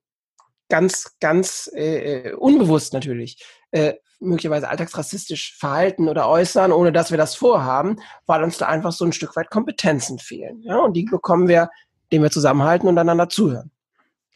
ganz, 0.69 1.17
ganz 1.19 1.69
äh, 1.73 2.29
äh, 2.29 2.33
unbewusst 2.33 2.93
natürlich 2.93 3.43
äh, 3.71 3.93
möglicherweise 4.19 4.69
alltagsrassistisch 4.69 5.55
verhalten 5.57 6.09
oder 6.09 6.27
äußern, 6.27 6.71
ohne 6.71 6.91
dass 6.91 7.11
wir 7.11 7.17
das 7.17 7.35
vorhaben, 7.35 7.97
weil 8.25 8.43
uns 8.43 8.57
da 8.57 8.67
einfach 8.67 8.91
so 8.91 9.05
ein 9.05 9.13
Stück 9.13 9.35
weit 9.35 9.49
Kompetenzen 9.49 10.19
fehlen. 10.19 10.61
Ja? 10.63 10.77
Und 10.77 10.93
die 10.93 11.03
bekommen 11.03 11.47
wir, 11.47 11.69
indem 12.09 12.23
wir 12.23 12.31
zusammenhalten 12.31 12.87
und 12.87 12.97
einander 12.97 13.29
zuhören. 13.29 13.71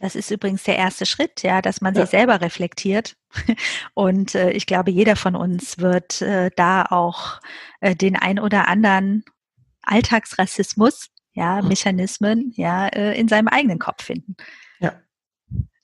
Das 0.01 0.15
ist 0.15 0.31
übrigens 0.31 0.63
der 0.63 0.77
erste 0.77 1.05
Schritt, 1.05 1.43
ja, 1.43 1.61
dass 1.61 1.79
man 1.79 1.93
ja. 1.93 2.01
sich 2.01 2.09
selber 2.09 2.41
reflektiert. 2.41 3.15
Und 3.93 4.33
äh, 4.33 4.49
ich 4.49 4.65
glaube, 4.65 4.89
jeder 4.89 5.15
von 5.15 5.35
uns 5.35 5.77
wird 5.77 6.23
äh, 6.23 6.49
da 6.55 6.85
auch 6.85 7.39
äh, 7.81 7.95
den 7.95 8.15
ein 8.15 8.39
oder 8.39 8.67
anderen 8.67 9.23
Alltagsrassismus, 9.83 11.09
ja. 11.33 11.61
Mechanismen, 11.61 12.51
ja, 12.55 12.87
äh, 12.87 13.17
in 13.17 13.27
seinem 13.27 13.47
eigenen 13.47 13.77
Kopf 13.77 14.03
finden. 14.03 14.35
Ja. 14.79 14.93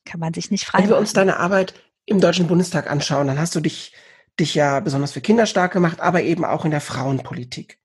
Kann 0.04 0.20
man 0.20 0.34
sich 0.34 0.50
nicht 0.50 0.66
frei. 0.66 0.80
Wenn 0.80 0.89
wir 0.89 0.98
uns 0.98 1.13
deine 1.13 1.38
Arbeit 1.38 1.75
im 2.07 2.21
Deutschen 2.21 2.47
Bundestag 2.47 2.89
anschauen, 2.89 3.27
dann 3.27 3.37
hast 3.37 3.53
du 3.53 3.59
dich, 3.59 3.93
dich 4.39 4.55
ja 4.55 4.79
besonders 4.79 5.11
für 5.11 5.21
Kinder 5.21 5.45
stark 5.45 5.73
gemacht, 5.73 5.99
aber 5.99 6.23
eben 6.23 6.45
auch 6.45 6.65
in 6.65 6.71
der 6.71 6.81
Frauenpolitik. 6.81 7.77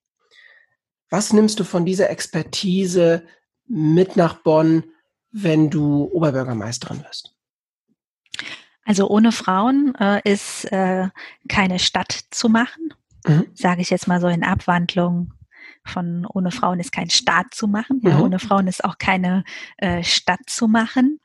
Was 1.10 1.32
nimmst 1.32 1.60
du 1.60 1.64
von 1.64 1.84
dieser 1.84 2.08
Expertise 2.08 3.26
mit 3.66 4.16
nach 4.16 4.36
Bonn, 4.36 4.84
wenn 5.32 5.68
du 5.68 6.04
Oberbürgermeisterin 6.12 7.02
wirst? 7.04 7.34
Also 8.84 9.08
ohne 9.08 9.32
Frauen 9.32 9.94
äh, 9.96 10.20
ist 10.24 10.64
äh, 10.72 11.08
keine 11.48 11.78
Stadt 11.78 12.18
zu 12.30 12.48
machen, 12.48 12.94
mhm. 13.26 13.46
sage 13.54 13.82
ich 13.82 13.90
jetzt 13.90 14.08
mal 14.08 14.20
so 14.20 14.28
in 14.28 14.44
Abwandlung 14.44 15.32
von 15.84 16.26
ohne 16.26 16.50
Frauen 16.50 16.80
ist 16.80 16.92
kein 16.92 17.10
Staat 17.10 17.54
zu 17.54 17.66
machen, 17.66 18.00
ja, 18.04 18.16
mhm. 18.16 18.22
ohne 18.22 18.38
Frauen 18.38 18.66
ist 18.66 18.84
auch 18.84 18.98
keine 18.98 19.44
äh, 19.78 20.02
Stadt 20.02 20.40
zu 20.46 20.68
machen. 20.68 21.20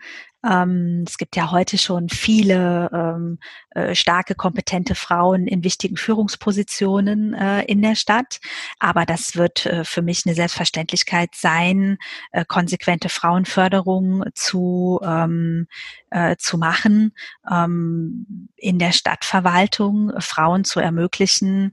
Ähm, 0.46 1.03
es 1.08 1.17
gibt 1.17 1.36
ja 1.36 1.51
heute 1.51 1.77
schon 1.77 2.10
viele 2.10 2.89
ähm, 2.94 3.39
äh, 3.72 3.96
starke, 3.96 4.36
kompetente 4.36 4.96
Frauen 4.96 5.48
in 5.48 5.63
wichtigen 5.63 5.98
Führungspositionen 5.98 7.34
äh, 7.34 7.63
in 7.63 7.82
der 7.82 7.96
Stadt. 7.96 8.39
Aber 8.79 9.06
das 9.06 9.36
wird 9.36 9.65
äh, 9.65 9.84
für 9.84 10.01
mich 10.01 10.25
eine 10.25 10.36
Selbstverständlichkeit 10.36 11.29
sein, 11.36 11.98
äh, 12.32 12.46
konsequente 12.46 13.10
Frauenförderung 13.10 14.25
zu, 14.36 15.00
ähm, 15.03 15.67
äh, 16.10 16.36
zu 16.38 16.58
machen, 16.58 17.13
ähm, 17.51 18.50
in 18.56 18.79
der 18.79 18.91
Stadtverwaltung 18.91 20.12
Frauen 20.20 20.63
zu 20.63 20.79
ermöglichen, 20.79 21.72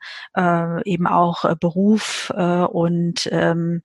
eben 0.84 1.06
auch 1.06 1.56
Beruf 1.56 2.30
und 2.30 3.28
ähm, 3.32 3.82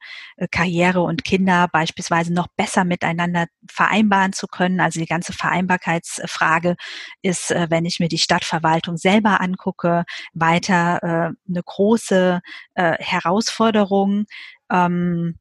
Karriere 0.51 1.01
und 1.01 1.23
Kinder 1.23 1.69
beispielsweise 1.71 2.33
noch 2.33 2.47
besser 2.47 2.83
miteinander 2.83 3.47
vereinbaren 3.67 4.33
zu 4.33 4.47
können 4.47 4.78
Also 4.79 4.99
die 4.99 5.05
ganze 5.05 5.33
Vereinbarkeitsfrage 5.33 6.75
ist, 7.21 7.51
äh, 7.51 7.67
wenn 7.69 7.85
ich 7.85 7.99
mir 7.99 8.07
die 8.07 8.17
Stadtverwaltung 8.17 8.97
selber 8.97 9.41
angucke, 9.41 10.05
weiter 10.33 10.99
äh, 11.03 11.49
eine 11.49 11.63
große 11.63 12.41
äh, 12.75 12.97
Herausforderung. 12.99 14.25
Ähm, 14.71 15.37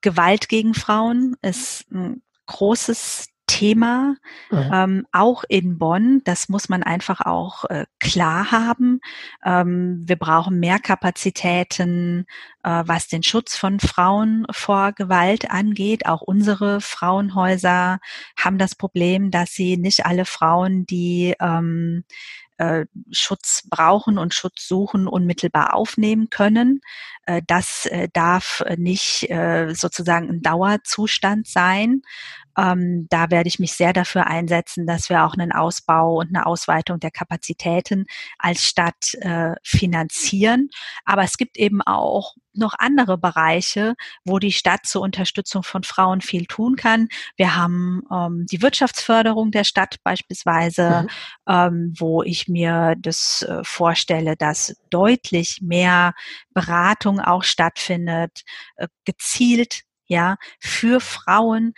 Gewalt 0.00 0.48
gegen 0.48 0.74
Frauen 0.74 1.36
ist 1.40 1.90
ein 1.90 2.22
großes 2.46 3.28
Thema, 3.54 4.16
mhm. 4.50 4.70
ähm, 4.72 5.06
auch 5.12 5.44
in 5.48 5.78
Bonn. 5.78 6.22
Das 6.24 6.48
muss 6.48 6.68
man 6.68 6.82
einfach 6.82 7.20
auch 7.20 7.64
äh, 7.66 7.86
klar 8.00 8.50
haben. 8.50 8.98
Ähm, 9.44 10.02
wir 10.04 10.16
brauchen 10.16 10.58
mehr 10.58 10.80
Kapazitäten, 10.80 12.26
äh, 12.64 12.82
was 12.84 13.06
den 13.06 13.22
Schutz 13.22 13.56
von 13.56 13.78
Frauen 13.78 14.44
vor 14.50 14.90
Gewalt 14.90 15.52
angeht. 15.52 16.06
Auch 16.06 16.20
unsere 16.20 16.80
Frauenhäuser 16.80 18.00
haben 18.36 18.58
das 18.58 18.74
Problem, 18.74 19.30
dass 19.30 19.52
sie 19.52 19.76
nicht 19.76 20.04
alle 20.04 20.24
Frauen, 20.24 20.84
die 20.84 21.36
ähm, 21.40 22.02
äh, 22.56 22.86
Schutz 23.10 23.68
brauchen 23.68 24.18
und 24.18 24.34
Schutz 24.34 24.68
suchen, 24.68 25.08
unmittelbar 25.08 25.74
aufnehmen 25.74 26.28
können. 26.30 26.80
Äh, 27.26 27.42
das 27.46 27.86
äh, 27.86 28.08
darf 28.12 28.64
nicht 28.76 29.28
sozusagen 29.72 30.28
ein 30.28 30.42
Dauerzustand 30.42 31.46
sein. 31.46 32.02
Ähm, 32.56 33.06
da 33.10 33.30
werde 33.30 33.48
ich 33.48 33.58
mich 33.58 33.72
sehr 33.72 33.92
dafür 33.92 34.26
einsetzen, 34.26 34.86
dass 34.86 35.08
wir 35.08 35.24
auch 35.24 35.34
einen 35.34 35.52
Ausbau 35.52 36.18
und 36.18 36.28
eine 36.28 36.46
Ausweitung 36.46 37.00
der 37.00 37.10
Kapazitäten 37.10 38.06
als 38.38 38.64
Stadt 38.64 39.14
äh, 39.20 39.54
finanzieren. 39.62 40.68
Aber 41.04 41.22
es 41.22 41.36
gibt 41.36 41.56
eben 41.56 41.82
auch 41.82 42.34
noch 42.54 42.74
andere 42.78 43.18
Bereiche, 43.18 43.94
wo 44.24 44.38
die 44.38 44.52
Stadt 44.52 44.86
zur 44.86 45.02
Unterstützung 45.02 45.62
von 45.62 45.82
Frauen 45.82 46.20
viel 46.20 46.46
tun 46.46 46.76
kann. 46.76 47.08
Wir 47.36 47.56
haben 47.56 48.02
ähm, 48.12 48.46
die 48.50 48.62
Wirtschaftsförderung 48.62 49.50
der 49.50 49.64
Stadt 49.64 49.96
beispielsweise, 50.04 51.02
mhm. 51.02 51.52
ähm, 51.52 51.94
wo 51.98 52.22
ich 52.22 52.48
mir 52.48 52.94
das 52.98 53.42
äh, 53.42 53.62
vorstelle, 53.64 54.36
dass 54.36 54.76
deutlich 54.90 55.60
mehr 55.62 56.14
Beratung 56.52 57.20
auch 57.20 57.42
stattfindet, 57.42 58.42
äh, 58.76 58.88
gezielt 59.04 59.82
ja, 60.06 60.36
für 60.60 61.00
Frauen, 61.00 61.72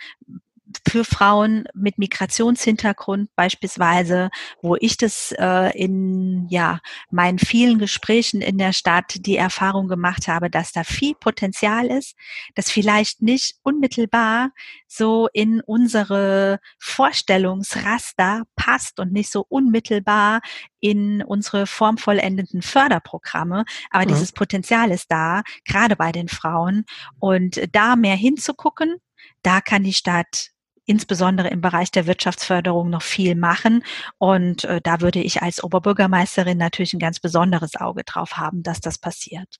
für 0.87 1.03
Frauen 1.03 1.65
mit 1.73 1.97
Migrationshintergrund 1.97 3.29
beispielsweise, 3.35 4.29
wo 4.61 4.75
ich 4.75 4.97
das 4.97 5.33
äh, 5.37 5.77
in 5.77 6.47
ja 6.49 6.79
meinen 7.09 7.39
vielen 7.39 7.79
Gesprächen 7.79 8.41
in 8.41 8.57
der 8.57 8.73
Stadt 8.73 9.25
die 9.25 9.37
Erfahrung 9.37 9.87
gemacht 9.87 10.27
habe, 10.27 10.49
dass 10.49 10.71
da 10.71 10.83
viel 10.83 11.15
Potenzial 11.15 11.87
ist, 11.87 12.15
das 12.55 12.69
vielleicht 12.69 13.21
nicht 13.21 13.55
unmittelbar 13.63 14.51
so 14.87 15.27
in 15.33 15.61
unsere 15.61 16.59
Vorstellungsraster 16.79 18.43
passt 18.55 18.99
und 18.99 19.11
nicht 19.11 19.31
so 19.31 19.45
unmittelbar 19.47 20.41
in 20.79 21.23
unsere 21.23 21.67
formvollendenden 21.67 22.61
Förderprogramme, 22.61 23.65
aber 23.89 24.05
mhm. 24.05 24.09
dieses 24.09 24.31
Potenzial 24.31 24.91
ist 24.91 25.11
da, 25.11 25.43
gerade 25.65 25.95
bei 25.95 26.11
den 26.11 26.27
Frauen 26.27 26.85
und 27.19 27.59
da 27.71 27.95
mehr 27.95 28.15
hinzugucken, 28.15 28.97
da 29.41 29.61
kann 29.61 29.83
die 29.83 29.93
Stadt 29.93 30.51
insbesondere 30.87 31.49
im 31.49 31.61
Bereich 31.61 31.91
der 31.91 32.07
Wirtschaftsförderung 32.07 32.89
noch 32.89 33.03
viel 33.03 33.35
machen. 33.35 33.83
Und 34.17 34.63
äh, 34.63 34.81
da 34.81 35.01
würde 35.01 35.19
ich 35.19 35.43
als 35.43 35.63
Oberbürgermeisterin 35.63 36.57
natürlich 36.57 36.93
ein 36.93 36.99
ganz 36.99 37.19
besonderes 37.19 37.75
Auge 37.75 38.03
drauf 38.03 38.37
haben, 38.37 38.63
dass 38.63 38.79
das 38.81 38.97
passiert. 38.97 39.57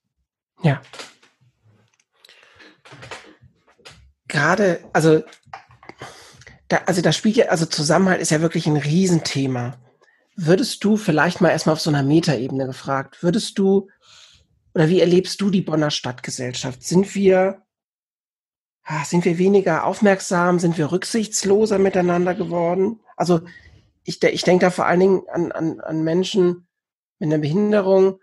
Ja. 0.62 0.80
Gerade, 4.26 4.80
also, 4.92 5.22
da, 6.68 6.78
also 6.86 7.00
das 7.00 7.16
Spiel, 7.16 7.44
also 7.44 7.66
Zusammenhalt 7.66 8.20
ist 8.20 8.30
ja 8.30 8.40
wirklich 8.40 8.66
ein 8.66 8.76
Riesenthema. 8.76 9.76
Würdest 10.34 10.82
du 10.84 10.96
vielleicht 10.96 11.40
mal 11.40 11.50
erstmal 11.50 11.74
auf 11.74 11.80
so 11.80 11.90
einer 11.90 12.02
Metaebene 12.02 12.66
gefragt, 12.66 13.22
würdest 13.22 13.58
du 13.58 13.88
oder 14.74 14.88
wie 14.88 15.00
erlebst 15.00 15.40
du 15.40 15.50
die 15.50 15.62
Bonner 15.62 15.90
Stadtgesellschaft? 15.90 16.82
Sind 16.82 17.14
wir 17.14 17.62
sind 19.04 19.24
wir 19.24 19.38
weniger 19.38 19.84
aufmerksam, 19.84 20.58
sind 20.58 20.78
wir 20.78 20.90
rücksichtsloser 20.90 21.78
miteinander 21.78 22.34
geworden? 22.34 23.00
Also 23.16 23.40
ich, 24.04 24.22
ich 24.22 24.42
denke 24.42 24.66
da 24.66 24.70
vor 24.70 24.86
allen 24.86 25.00
Dingen 25.00 25.22
an, 25.30 25.52
an, 25.52 25.80
an 25.80 26.02
Menschen 26.02 26.66
mit 27.18 27.28
einer 27.28 27.38
Behinderung. 27.38 28.20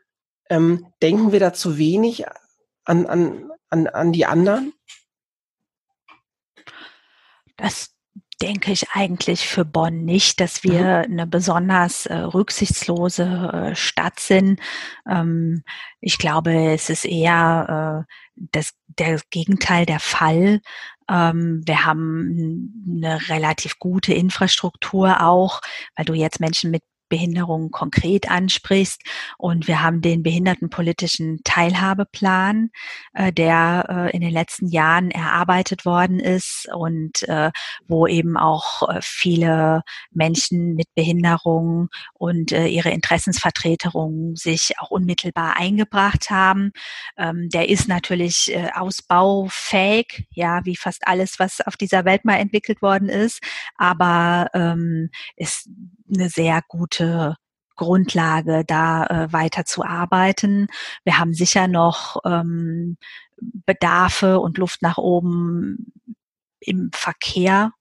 Ähm, 0.49 0.87
denken 1.01 1.31
wir 1.31 1.39
da 1.39 1.53
zu 1.53 1.77
wenig 1.77 2.25
an, 2.83 3.05
an, 3.05 3.51
an, 3.69 3.87
an 3.87 4.11
die 4.11 4.25
anderen? 4.25 4.73
Das 7.57 7.94
denke 8.41 8.71
ich 8.71 8.89
eigentlich 8.91 9.47
für 9.47 9.65
Bonn 9.65 10.03
nicht, 10.03 10.39
dass 10.39 10.63
wir 10.63 11.05
mhm. 11.07 11.13
eine 11.13 11.27
besonders 11.27 12.05
äh, 12.05 12.15
rücksichtslose 12.15 13.23
äh, 13.71 13.75
Stadt 13.75 14.19
sind. 14.19 14.59
Ähm, 15.09 15.63
ich 16.01 16.17
glaube, 16.17 16.53
es 16.73 16.89
ist 16.89 17.05
eher 17.05 18.05
äh, 18.07 18.13
das, 18.35 18.73
der 18.87 19.19
Gegenteil 19.29 19.85
der 19.85 19.99
Fall. 19.99 20.61
Ähm, 21.09 21.61
wir 21.65 21.85
haben 21.85 22.85
eine 22.87 23.29
relativ 23.29 23.79
gute 23.79 24.13
Infrastruktur 24.13 25.21
auch, 25.21 25.61
weil 25.95 26.05
du 26.05 26.13
jetzt 26.13 26.39
Menschen 26.39 26.71
mit 26.71 26.83
Behinderungen 27.09 27.71
konkret 27.71 28.29
ansprichst. 28.29 29.01
Und 29.37 29.67
wir 29.67 29.81
haben 29.81 30.01
den 30.01 30.23
behindertenpolitischen 30.23 31.41
Teilhabeplan, 31.43 32.69
äh, 33.13 33.31
der 33.31 33.85
äh, 33.89 34.15
in 34.15 34.21
den 34.21 34.31
letzten 34.31 34.67
Jahren 34.67 35.11
erarbeitet 35.11 35.85
worden 35.85 36.19
ist 36.19 36.67
und 36.73 37.23
äh, 37.23 37.51
wo 37.87 38.07
eben 38.07 38.37
auch 38.37 38.89
äh, 38.89 38.99
viele 39.01 39.83
Menschen 40.11 40.75
mit 40.75 40.93
Behinderungen 40.95 41.89
und 42.13 42.51
äh, 42.51 42.67
ihre 42.67 42.89
Interessensvertreterungen 42.89 44.35
sich 44.35 44.73
auch 44.79 44.91
unmittelbar 44.91 45.57
eingebracht 45.57 46.29
haben. 46.29 46.71
Ähm, 47.17 47.49
der 47.49 47.69
ist 47.69 47.87
natürlich 47.87 48.53
äh, 48.53 48.69
ausbaufähig, 48.73 50.27
ja, 50.31 50.65
wie 50.65 50.75
fast 50.75 51.07
alles, 51.07 51.39
was 51.39 51.61
auf 51.61 51.77
dieser 51.77 52.05
Welt 52.05 52.25
mal 52.25 52.37
entwickelt 52.37 52.81
worden 52.81 53.09
ist, 53.09 53.41
aber 53.77 54.49
ähm, 54.53 55.09
ist 55.35 55.69
eine 56.13 56.29
sehr 56.29 56.61
gute 56.67 57.35
Grundlage, 57.75 58.63
da 58.65 59.05
äh, 59.05 59.33
weiter 59.33 59.65
zu 59.65 59.83
arbeiten. 59.83 60.67
Wir 61.03 61.17
haben 61.17 61.33
sicher 61.33 61.67
noch 61.67 62.17
ähm, 62.25 62.97
Bedarfe 63.65 64.39
und 64.39 64.57
Luft 64.57 64.81
nach 64.81 64.97
oben 64.97 65.91
im 66.59 66.89
Verkehr, 66.93 67.71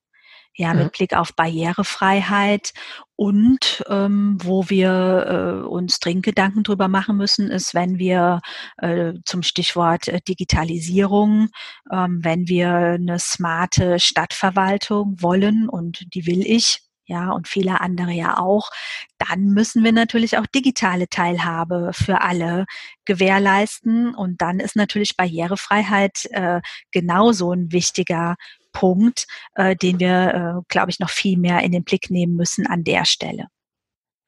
ja, 0.57 0.73
mit 0.73 0.85
mhm. 0.85 0.91
Blick 0.91 1.13
auf 1.13 1.35
Barrierefreiheit. 1.35 2.73
Und 3.17 3.83
ähm, 3.89 4.37
wo 4.41 4.69
wir 4.69 5.63
äh, 5.63 5.67
uns 5.67 5.99
dringend 5.99 6.25
Gedanken 6.25 6.63
drüber 6.63 6.89
machen 6.89 7.15
müssen, 7.15 7.49
ist, 7.49 7.73
wenn 7.73 7.97
wir 7.97 8.41
äh, 8.77 9.13
zum 9.23 9.41
Stichwort 9.41 10.09
äh, 10.09 10.19
Digitalisierung, 10.21 11.49
ähm, 11.91 12.19
wenn 12.21 12.47
wir 12.47 12.73
eine 12.73 13.19
smarte 13.19 13.99
Stadtverwaltung 13.99 15.21
wollen 15.21 15.69
und 15.69 16.13
die 16.13 16.25
will 16.25 16.45
ich, 16.45 16.84
ja, 17.05 17.31
und 17.31 17.47
viele 17.47 17.81
andere 17.81 18.11
ja 18.11 18.37
auch, 18.37 18.71
dann 19.17 19.49
müssen 19.51 19.83
wir 19.83 19.91
natürlich 19.91 20.37
auch 20.37 20.45
digitale 20.47 21.07
Teilhabe 21.07 21.91
für 21.93 22.21
alle 22.21 22.65
gewährleisten. 23.05 24.15
Und 24.15 24.41
dann 24.41 24.59
ist 24.59 24.75
natürlich 24.75 25.15
Barrierefreiheit 25.15 26.25
äh, 26.31 26.61
genauso 26.91 27.51
ein 27.51 27.71
wichtiger 27.71 28.35
Punkt, 28.71 29.27
äh, 29.55 29.75
den 29.75 29.99
wir, 29.99 30.33
äh, 30.59 30.61
glaube 30.67 30.91
ich, 30.91 30.99
noch 30.99 31.09
viel 31.09 31.37
mehr 31.37 31.61
in 31.61 31.71
den 31.71 31.83
Blick 31.83 32.09
nehmen 32.09 32.35
müssen 32.35 32.67
an 32.67 32.83
der 32.83 33.05
Stelle. 33.05 33.47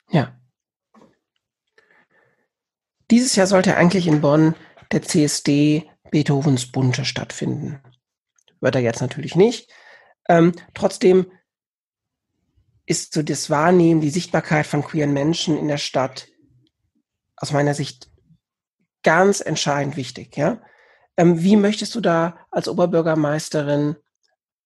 Ja. 0.09 0.39
Dieses 3.09 3.35
Jahr 3.35 3.47
sollte 3.47 3.75
eigentlich 3.75 4.07
in 4.07 4.21
Bonn 4.21 4.55
der 4.91 5.01
CSD 5.01 5.89
Beethovens 6.11 6.71
Bunte 6.71 7.05
stattfinden. 7.05 7.81
Wird 8.61 8.75
er 8.75 8.81
jetzt 8.81 9.01
natürlich 9.01 9.35
nicht. 9.35 9.69
Ähm, 10.29 10.53
trotzdem 10.73 11.31
ist 12.87 13.13
so 13.13 13.21
das 13.21 13.49
Wahrnehmen, 13.49 14.01
die 14.01 14.09
Sichtbarkeit 14.09 14.65
von 14.65 14.83
queeren 14.83 15.13
Menschen 15.13 15.57
in 15.57 15.67
der 15.67 15.77
Stadt 15.77 16.27
aus 17.35 17.51
meiner 17.51 17.73
Sicht 17.73 18.09
ganz 19.03 19.41
entscheidend 19.41 19.97
wichtig. 19.97 20.35
Ja? 20.37 20.61
Ähm, 21.17 21.43
wie 21.43 21.57
möchtest 21.57 21.93
du 21.93 22.01
da 22.01 22.39
als 22.49 22.67
Oberbürgermeisterin 22.67 23.97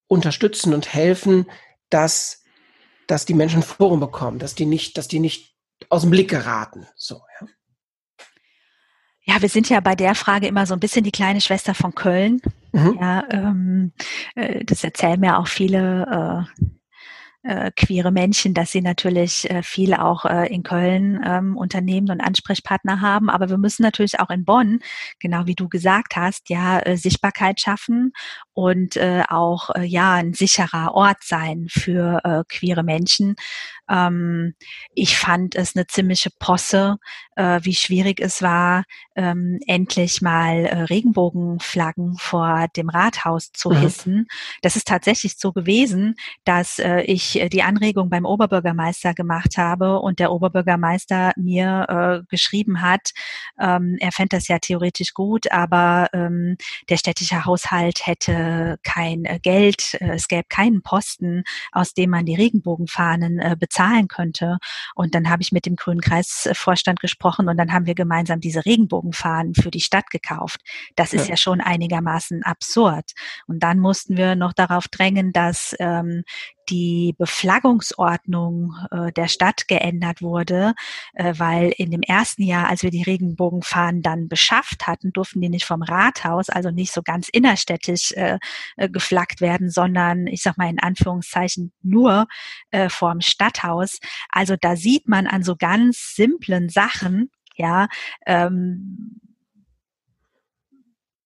unterstützen 0.07 0.73
und 0.73 0.93
helfen, 0.93 1.47
dass, 1.89 2.43
dass 3.07 3.25
die 3.25 3.33
Menschen 3.33 3.63
Forum 3.63 3.99
bekommen, 3.99 4.39
dass 4.39 4.55
die 4.55 4.67
nicht, 4.67 4.97
dass 4.97 5.07
die 5.07 5.19
nicht 5.19 5.55
aus 5.89 6.01
dem 6.01 6.11
Blick 6.11 6.29
geraten? 6.29 6.87
So, 6.95 7.21
ja. 7.39 7.47
Ja, 9.23 9.41
wir 9.41 9.49
sind 9.49 9.69
ja 9.69 9.79
bei 9.79 9.95
der 9.95 10.15
Frage 10.15 10.47
immer 10.47 10.65
so 10.65 10.73
ein 10.73 10.79
bisschen 10.79 11.03
die 11.03 11.11
kleine 11.11 11.41
Schwester 11.41 11.75
von 11.75 11.93
Köln. 11.93 12.41
Mhm. 12.71 12.97
Ja, 12.99 13.23
ähm, 13.29 13.93
äh, 14.35 14.65
das 14.65 14.83
erzählen 14.83 15.19
mir 15.19 15.37
auch 15.37 15.47
viele 15.47 16.47
äh, 16.59 16.65
äh, 17.43 17.71
queere 17.75 18.11
Menschen, 18.11 18.53
dass 18.53 18.71
sie 18.71 18.81
natürlich 18.81 19.49
äh, 19.49 19.63
viel 19.63 19.93
auch 19.93 20.25
äh, 20.25 20.53
in 20.53 20.63
Köln 20.63 21.21
ähm, 21.25 21.57
Unternehmen 21.57 22.09
und 22.11 22.21
Ansprechpartner 22.21 23.01
haben. 23.01 23.29
Aber 23.29 23.49
wir 23.49 23.57
müssen 23.57 23.83
natürlich 23.83 24.19
auch 24.19 24.29
in 24.29 24.45
Bonn, 24.45 24.79
genau 25.19 25.45
wie 25.45 25.55
du 25.55 25.67
gesagt 25.67 26.15
hast, 26.15 26.49
ja, 26.49 26.79
äh, 26.79 26.97
Sichtbarkeit 26.97 27.59
schaffen 27.59 28.13
und 28.53 28.95
äh, 28.97 29.23
auch 29.27 29.71
äh, 29.75 29.83
ja 29.83 30.13
ein 30.13 30.33
sicherer 30.33 30.93
Ort 30.93 31.23
sein 31.23 31.67
für 31.69 32.21
äh, 32.23 32.43
queere 32.47 32.83
Menschen. 32.83 33.35
Ähm, 33.91 34.55
ich 34.95 35.17
fand 35.17 35.55
es 35.55 35.75
eine 35.75 35.85
ziemliche 35.85 36.29
Posse, 36.39 36.97
äh, 37.35 37.59
wie 37.63 37.75
schwierig 37.75 38.19
es 38.21 38.41
war, 38.41 38.83
ähm, 39.15 39.59
endlich 39.67 40.21
mal 40.21 40.65
äh, 40.65 40.83
Regenbogenflaggen 40.83 42.17
vor 42.17 42.67
dem 42.77 42.89
Rathaus 42.89 43.51
zu 43.51 43.69
mhm. 43.69 43.77
hissen. 43.77 44.27
Das 44.61 44.75
ist 44.75 44.87
tatsächlich 44.87 45.37
so 45.37 45.51
gewesen, 45.51 46.15
dass 46.45 46.79
äh, 46.79 47.01
ich 47.01 47.39
äh, 47.39 47.49
die 47.49 47.63
Anregung 47.63 48.09
beim 48.09 48.25
Oberbürgermeister 48.25 49.13
gemacht 49.13 49.57
habe 49.57 49.99
und 49.99 50.19
der 50.19 50.31
Oberbürgermeister 50.31 51.33
mir 51.35 51.85
äh, 52.21 52.25
geschrieben 52.29 52.81
hat, 52.81 53.11
ähm, 53.59 53.97
er 53.99 54.11
fände 54.11 54.37
das 54.37 54.47
ja 54.47 54.59
theoretisch 54.59 55.13
gut, 55.13 55.51
aber 55.51 56.07
ähm, 56.13 56.55
der 56.89 56.97
städtische 56.97 57.43
Haushalt 57.45 58.05
hätte 58.07 58.77
kein 58.83 59.25
äh, 59.25 59.39
Geld, 59.41 59.97
es 59.99 60.27
gäbe 60.27 60.45
keinen 60.47 60.81
Posten, 60.81 61.43
aus 61.71 61.93
dem 61.93 62.11
man 62.11 62.25
die 62.25 62.35
Regenbogenfahnen 62.35 63.57
bezahlt 63.59 63.80
bezahlen 63.81 64.07
könnte. 64.07 64.57
Und 64.95 65.15
dann 65.15 65.29
habe 65.29 65.41
ich 65.41 65.51
mit 65.51 65.65
dem 65.65 65.75
Grünen 65.75 66.01
Kreisvorstand 66.01 66.99
gesprochen 66.99 67.49
und 67.49 67.57
dann 67.57 67.71
haben 67.71 67.85
wir 67.85 67.95
gemeinsam 67.95 68.39
diese 68.39 68.65
Regenbogenfahnen 68.65 69.55
für 69.55 69.71
die 69.71 69.81
Stadt 69.81 70.09
gekauft. 70.09 70.61
Das 70.95 71.13
ist 71.13 71.25
ja, 71.25 71.31
ja 71.31 71.37
schon 71.37 71.61
einigermaßen 71.61 72.43
absurd. 72.43 73.11
Und 73.47 73.61
dann 73.63 73.79
mussten 73.79 74.17
wir 74.17 74.35
noch 74.35 74.53
darauf 74.53 74.87
drängen, 74.87 75.33
dass 75.33 75.75
ähm, 75.79 76.23
die 76.71 77.13
Beflaggungsordnung 77.17 78.75
äh, 78.89 79.11
der 79.11 79.27
Stadt 79.27 79.67
geändert 79.67 80.21
wurde, 80.21 80.73
äh, 81.13 81.33
weil 81.37 81.73
in 81.77 81.91
dem 81.91 82.01
ersten 82.01 82.43
Jahr, 82.43 82.69
als 82.69 82.81
wir 82.81 82.91
die 82.91 83.03
Regenbogenfahnen 83.03 84.01
dann 84.01 84.29
beschafft 84.29 84.87
hatten, 84.87 85.11
durften 85.11 85.41
die 85.41 85.49
nicht 85.49 85.65
vom 85.65 85.83
Rathaus, 85.83 86.49
also 86.49 86.71
nicht 86.71 86.93
so 86.93 87.01
ganz 87.03 87.29
innerstädtisch 87.29 88.13
äh, 88.13 88.39
äh, 88.77 88.89
geflaggt 88.89 89.41
werden, 89.41 89.69
sondern 89.69 90.27
ich 90.27 90.41
sag 90.41 90.57
mal 90.57 90.69
in 90.69 90.79
Anführungszeichen 90.79 91.73
nur 91.83 92.27
äh, 92.71 92.89
vorm 92.89 93.21
Stadthaus. 93.21 93.99
Also 94.29 94.55
da 94.59 94.75
sieht 94.75 95.07
man 95.07 95.27
an 95.27 95.43
so 95.43 95.55
ganz 95.57 96.15
simplen 96.15 96.69
Sachen, 96.69 97.29
ja, 97.55 97.89
ähm, 98.25 99.19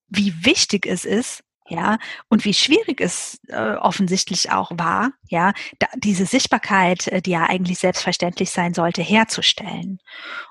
wie 0.07 0.45
wichtig 0.45 0.85
es 0.85 1.05
ist, 1.05 1.44
ja, 1.67 1.97
und 2.29 2.45
wie 2.45 2.53
schwierig 2.53 3.01
es 3.01 3.39
äh, 3.47 3.73
offensichtlich 3.75 4.51
auch 4.51 4.71
war, 4.75 5.11
ja, 5.27 5.51
da, 5.79 5.87
diese 5.95 6.27
Sichtbarkeit, 6.27 7.07
äh, 7.07 7.23
die 7.23 7.31
ja 7.31 7.43
eigentlich 7.49 7.79
selbstverständlich 7.79 8.51
sein 8.51 8.75
sollte, 8.75 9.01
herzustellen. 9.01 9.99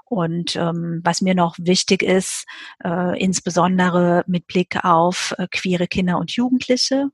Und 0.05 0.57
ähm, 0.57 1.03
was 1.05 1.21
mir 1.21 1.37
noch 1.37 1.55
wichtig 1.59 2.03
ist, 2.03 2.47
äh, 2.83 3.17
insbesondere 3.23 4.25
mit 4.27 4.49
Blick 4.49 4.85
auf 4.85 5.35
äh, 5.39 5.47
queere 5.49 5.87
Kinder 5.87 6.19
und 6.19 6.33
Jugendliche, 6.33 7.11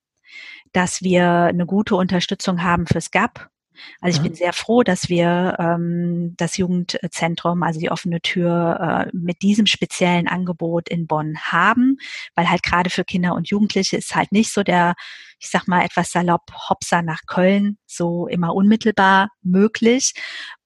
dass 0.73 1.03
wir 1.03 1.29
eine 1.29 1.67
gute 1.67 1.95
Unterstützung 1.95 2.63
haben 2.63 2.87
fürs 2.87 3.11
GAP, 3.11 3.50
also 4.01 4.17
ich 4.17 4.21
mhm. 4.21 4.29
bin 4.29 4.35
sehr 4.35 4.53
froh, 4.53 4.83
dass 4.83 5.09
wir 5.09 5.57
ähm, 5.59 6.35
das 6.37 6.57
Jugendzentrum, 6.57 7.63
also 7.63 7.81
die 7.81 7.91
offene 7.91 8.21
Tür, 8.21 9.07
äh, 9.09 9.17
mit 9.17 9.43
diesem 9.43 9.67
speziellen 9.67 10.29
Angebot 10.29 10.89
in 10.89 11.07
Bonn 11.07 11.37
haben, 11.39 11.99
weil 12.35 12.51
halt 12.51 12.63
gerade 12.63 12.91
für 12.91 13.05
Kinder 13.05 13.35
und 13.35 13.49
Jugendliche 13.49 13.97
ist 13.97 14.15
halt 14.15 14.33
nicht 14.33 14.53
so 14.53 14.63
der, 14.63 14.95
ich 15.39 15.49
sag 15.49 15.69
mal 15.69 15.85
etwas 15.85 16.13
salopp, 16.13 16.51
Hopser 16.69 17.03
nach 17.03 17.21
Köln 17.27 17.79
so 17.87 18.27
immer 18.27 18.55
unmittelbar 18.55 19.31
möglich. 19.43 20.15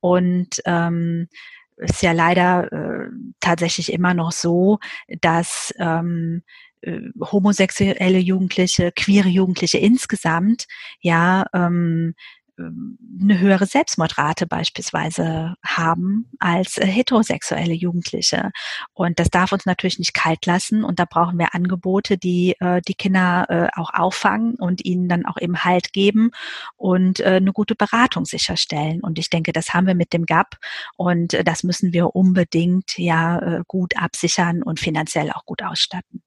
Und 0.00 0.61
ähm, 0.66 1.29
ist 1.77 2.03
ja 2.03 2.12
leider 2.12 2.72
äh, 2.72 3.09
tatsächlich 3.40 3.92
immer 3.92 4.14
noch 4.14 4.33
so, 4.33 4.79
dass 5.20 5.72
ähm, 5.79 6.42
äh, 6.83 7.00
homosexuelle 7.20 8.18
Jugendliche, 8.18 8.92
queere 8.92 9.29
Jugendliche 9.29 9.79
insgesamt 9.79 10.66
ja 11.00 11.46
ähm, 11.53 11.64
ähm, 11.64 12.14
eine 12.59 13.38
höhere 13.40 13.67
Selbstmordrate 13.67 14.47
beispielsweise 14.47 15.55
haben 15.64 16.31
als 16.38 16.79
äh, 16.79 16.87
heterosexuelle 16.87 17.75
Jugendliche. 17.75 18.53
Und 18.93 19.19
das 19.19 19.31
darf 19.31 19.53
uns 19.53 19.67
natürlich 19.67 19.99
nicht 19.99 20.14
kalt 20.14 20.47
lassen. 20.47 20.85
Und 20.85 20.99
da 20.99 21.05
brauchen 21.05 21.38
wir 21.38 21.55
Angebote, 21.55 22.17
die 22.17 22.55
äh, 22.61 22.81
die 22.87 22.95
Kinder 22.95 23.47
äh, 23.49 23.69
auch 23.79 23.93
auffangen 23.93 24.55
und 24.55 24.85
ihnen 24.85 25.09
dann 25.09 25.27
auch 25.27 25.37
eben 25.38 25.64
Halt 25.64 25.93
geben 25.93 26.31
und 26.77 27.23
eine 27.23 27.53
gute 27.53 27.75
Beratung 27.75 28.25
sicherstellen. 28.25 29.01
Und 29.01 29.19
ich 29.19 29.31
denke, 29.31 29.53
das 29.53 29.73
haben 29.73 29.87
wir 29.87 29.95
mit 29.95 30.12
dem 30.12 30.27
GAP 30.27 30.57
und 30.97 31.37
das 31.45 31.62
müssen 31.62 31.93
wir 31.93 32.14
unbedingt 32.14 32.99
ja 32.99 33.62
gut 33.67 33.97
absichern 33.97 34.62
und 34.62 34.81
finanziell 34.81 35.31
auch 35.31 35.45
gut 35.45 35.62
ausstatten. 35.62 36.23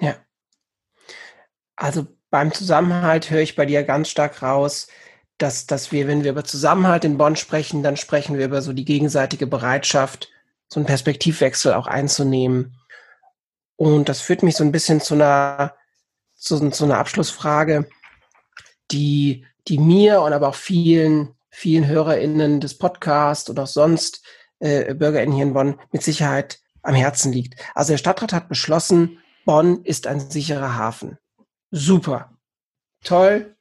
Ja. 0.00 0.16
Also 1.76 2.06
beim 2.30 2.52
Zusammenhalt 2.52 3.30
höre 3.30 3.40
ich 3.40 3.56
bei 3.56 3.66
dir 3.66 3.82
ganz 3.84 4.10
stark 4.10 4.42
raus, 4.42 4.88
dass, 5.38 5.66
dass 5.66 5.92
wir, 5.92 6.06
wenn 6.08 6.24
wir 6.24 6.32
über 6.32 6.44
Zusammenhalt 6.44 7.04
in 7.04 7.16
Bonn 7.16 7.36
sprechen, 7.36 7.82
dann 7.82 7.96
sprechen 7.96 8.36
wir 8.38 8.44
über 8.44 8.60
so 8.60 8.72
die 8.72 8.84
gegenseitige 8.84 9.46
Bereitschaft, 9.46 10.28
so 10.68 10.80
einen 10.80 10.86
Perspektivwechsel 10.86 11.72
auch 11.72 11.86
einzunehmen. 11.86 12.76
Und 13.76 14.08
das 14.08 14.20
führt 14.20 14.42
mich 14.42 14.56
so 14.56 14.64
ein 14.64 14.72
bisschen 14.72 15.00
zu 15.00 15.14
einer, 15.14 15.74
zu, 16.34 16.70
zu 16.70 16.84
einer 16.84 16.98
Abschlussfrage, 16.98 17.88
die, 18.90 19.46
die 19.68 19.78
mir 19.78 20.20
und 20.22 20.32
aber 20.32 20.48
auch 20.48 20.54
vielen, 20.56 21.34
vielen 21.50 21.86
HörerInnen 21.86 22.60
des 22.60 22.76
Podcasts 22.76 23.48
und 23.48 23.58
auch 23.60 23.66
sonst 23.66 24.24
äh, 24.58 24.92
BürgerInnen 24.94 25.34
hier 25.34 25.44
in 25.44 25.54
Bonn 25.54 25.80
mit 25.92 26.02
Sicherheit 26.02 26.58
am 26.82 26.94
Herzen 26.94 27.32
liegt. 27.32 27.54
Also 27.74 27.92
der 27.92 27.98
Stadtrat 27.98 28.32
hat 28.32 28.48
beschlossen, 28.48 29.18
Bonn 29.44 29.84
ist 29.84 30.06
ein 30.06 30.20
sicherer 30.20 30.76
Hafen. 30.76 31.18
Super. 31.70 32.32
Toll, 33.04 33.56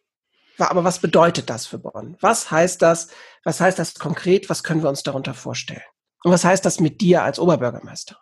aber 0.60 0.84
was 0.84 1.00
bedeutet 1.00 1.50
das 1.50 1.68
für 1.68 1.80
Bonn? 1.80 2.18
Was 2.20 2.52
heißt 2.52 2.82
das? 2.82 3.10
Was 3.44 3.62
heißt 3.62 3.78
das 3.78 3.96
konkret? 3.96 4.50
Was 4.50 4.64
können 4.64 4.82
wir 4.82 4.90
uns 4.90 5.04
darunter 5.04 5.34
vorstellen? 5.34 5.82
Und 6.24 6.32
was 6.32 6.44
heißt 6.44 6.66
das 6.66 6.80
mit 6.80 7.02
dir 7.02 7.24
als 7.24 7.40
Oberbürgermeister? 7.40 8.18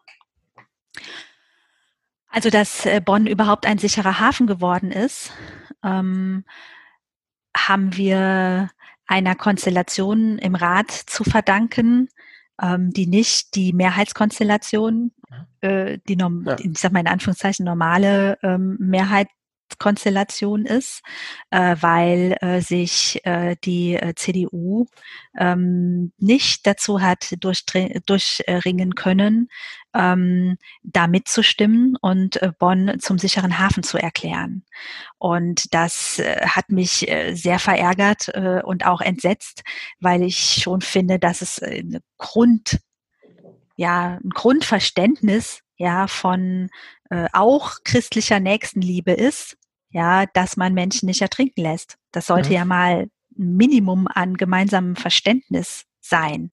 Also, 2.29 2.49
dass 2.49 2.85
äh, 2.85 3.01
Bonn 3.03 3.27
überhaupt 3.27 3.65
ein 3.65 3.77
sicherer 3.77 4.19
Hafen 4.19 4.47
geworden 4.47 4.91
ist, 4.91 5.31
ähm, 5.83 6.43
haben 7.55 7.95
wir 7.95 8.69
einer 9.07 9.35
Konstellation 9.35 10.37
im 10.39 10.55
Rat 10.55 10.91
zu 10.91 11.23
verdanken, 11.23 12.09
ähm, 12.61 12.91
die 12.91 13.07
nicht 13.07 13.55
die 13.55 13.71
Mehrheitskonstellation, 13.71 15.11
äh, 15.61 15.99
die, 16.09 16.17
ja. 16.17 16.55
ich 16.59 16.77
sag 16.77 16.91
mal 16.91 16.99
in 16.99 17.07
Anführungszeichen 17.07 17.65
normale 17.65 18.37
ähm, 18.43 18.77
Mehrheit 18.79 19.27
Konstellation 19.79 20.65
ist, 20.65 21.01
äh, 21.49 21.75
weil 21.79 22.37
äh, 22.41 22.61
sich 22.61 23.21
äh, 23.25 23.55
die 23.63 23.95
äh, 23.95 24.13
CDU 24.15 24.85
ähm, 25.37 26.11
nicht 26.17 26.65
dazu 26.65 27.01
hat 27.01 27.33
durchringen 27.41 28.95
können, 28.95 29.49
ähm, 29.93 30.57
da 30.83 31.07
mitzustimmen 31.07 31.97
und 32.01 32.41
äh, 32.41 32.51
Bonn 32.57 32.99
zum 32.99 33.17
sicheren 33.17 33.59
Hafen 33.59 33.83
zu 33.83 33.97
erklären. 33.97 34.63
Und 35.17 35.73
das 35.73 36.19
äh, 36.19 36.45
hat 36.47 36.69
mich 36.69 37.07
sehr 37.33 37.59
verärgert 37.59 38.29
und 38.63 38.85
auch 38.85 39.01
entsetzt, 39.01 39.63
weil 39.99 40.23
ich 40.23 40.61
schon 40.61 40.81
finde, 40.81 41.19
dass 41.19 41.41
es 41.41 41.61
Grund, 42.17 42.79
ja, 43.75 44.19
ein 44.23 44.29
Grundverständnis 44.29 45.64
ja 45.77 46.07
von 46.07 46.69
äh, 47.09 47.27
auch 47.33 47.77
christlicher 47.83 48.39
Nächstenliebe 48.39 49.11
ist, 49.11 49.57
ja, 49.89 50.25
dass 50.25 50.57
man 50.57 50.73
Menschen 50.73 51.05
nicht 51.07 51.21
ertrinken 51.21 51.61
lässt. 51.61 51.97
Das 52.11 52.27
sollte 52.27 52.49
ja, 52.49 52.59
ja 52.59 52.65
mal 52.65 53.07
ein 53.37 53.55
Minimum 53.55 54.07
an 54.07 54.35
gemeinsamem 54.35 54.95
Verständnis 54.95 55.85
sein. 56.07 56.51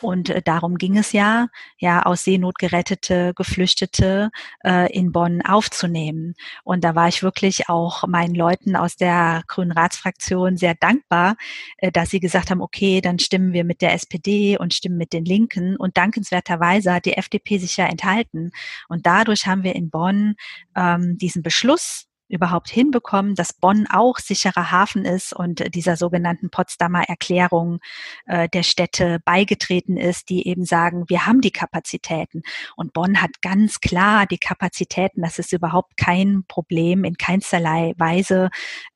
Und 0.00 0.30
äh, 0.30 0.42
darum 0.42 0.76
ging 0.76 0.96
es 0.96 1.12
ja, 1.12 1.48
ja, 1.78 2.02
aus 2.02 2.24
Seenot 2.24 2.58
gerettete 2.58 3.32
Geflüchtete 3.34 4.30
äh, 4.64 4.92
in 4.92 5.12
Bonn 5.12 5.42
aufzunehmen. 5.42 6.34
Und 6.64 6.84
da 6.84 6.94
war 6.94 7.08
ich 7.08 7.22
wirklich 7.22 7.68
auch 7.68 8.06
meinen 8.06 8.34
Leuten 8.34 8.76
aus 8.76 8.96
der 8.96 9.42
Grünen 9.46 9.72
Ratsfraktion 9.72 10.56
sehr 10.56 10.74
dankbar, 10.74 11.36
äh, 11.78 11.90
dass 11.92 12.10
sie 12.10 12.20
gesagt 12.20 12.50
haben, 12.50 12.60
okay, 12.60 13.00
dann 13.00 13.18
stimmen 13.18 13.52
wir 13.52 13.64
mit 13.64 13.80
der 13.80 13.94
SPD 13.94 14.58
und 14.58 14.74
stimmen 14.74 14.98
mit 14.98 15.12
den 15.12 15.24
Linken. 15.24 15.76
Und 15.76 15.96
dankenswerterweise 15.96 16.92
hat 16.92 17.04
die 17.04 17.16
FDP 17.16 17.58
sich 17.58 17.76
ja 17.76 17.86
enthalten. 17.86 18.50
Und 18.88 19.06
dadurch 19.06 19.46
haben 19.46 19.64
wir 19.64 19.74
in 19.74 19.90
Bonn 19.90 20.34
ähm, 20.76 21.18
diesen 21.18 21.42
Beschluss 21.42 22.09
überhaupt 22.30 22.70
hinbekommen, 22.70 23.34
dass 23.34 23.52
Bonn 23.52 23.86
auch 23.90 24.18
sicherer 24.18 24.70
Hafen 24.70 25.04
ist 25.04 25.32
und 25.32 25.74
dieser 25.74 25.96
sogenannten 25.96 26.50
Potsdamer 26.50 27.02
Erklärung 27.08 27.80
äh, 28.26 28.48
der 28.48 28.62
Städte 28.62 29.20
beigetreten 29.24 29.96
ist, 29.96 30.28
die 30.28 30.46
eben 30.46 30.64
sagen, 30.64 31.04
wir 31.08 31.26
haben 31.26 31.40
die 31.40 31.50
Kapazitäten. 31.50 32.42
Und 32.76 32.92
Bonn 32.92 33.20
hat 33.20 33.42
ganz 33.42 33.80
klar 33.80 34.26
die 34.26 34.38
Kapazitäten, 34.38 35.22
das 35.22 35.38
ist 35.38 35.52
überhaupt 35.52 35.96
kein 35.96 36.44
Problem, 36.46 37.04
in 37.04 37.16
keinsterlei 37.16 37.94
Weise 37.98 38.50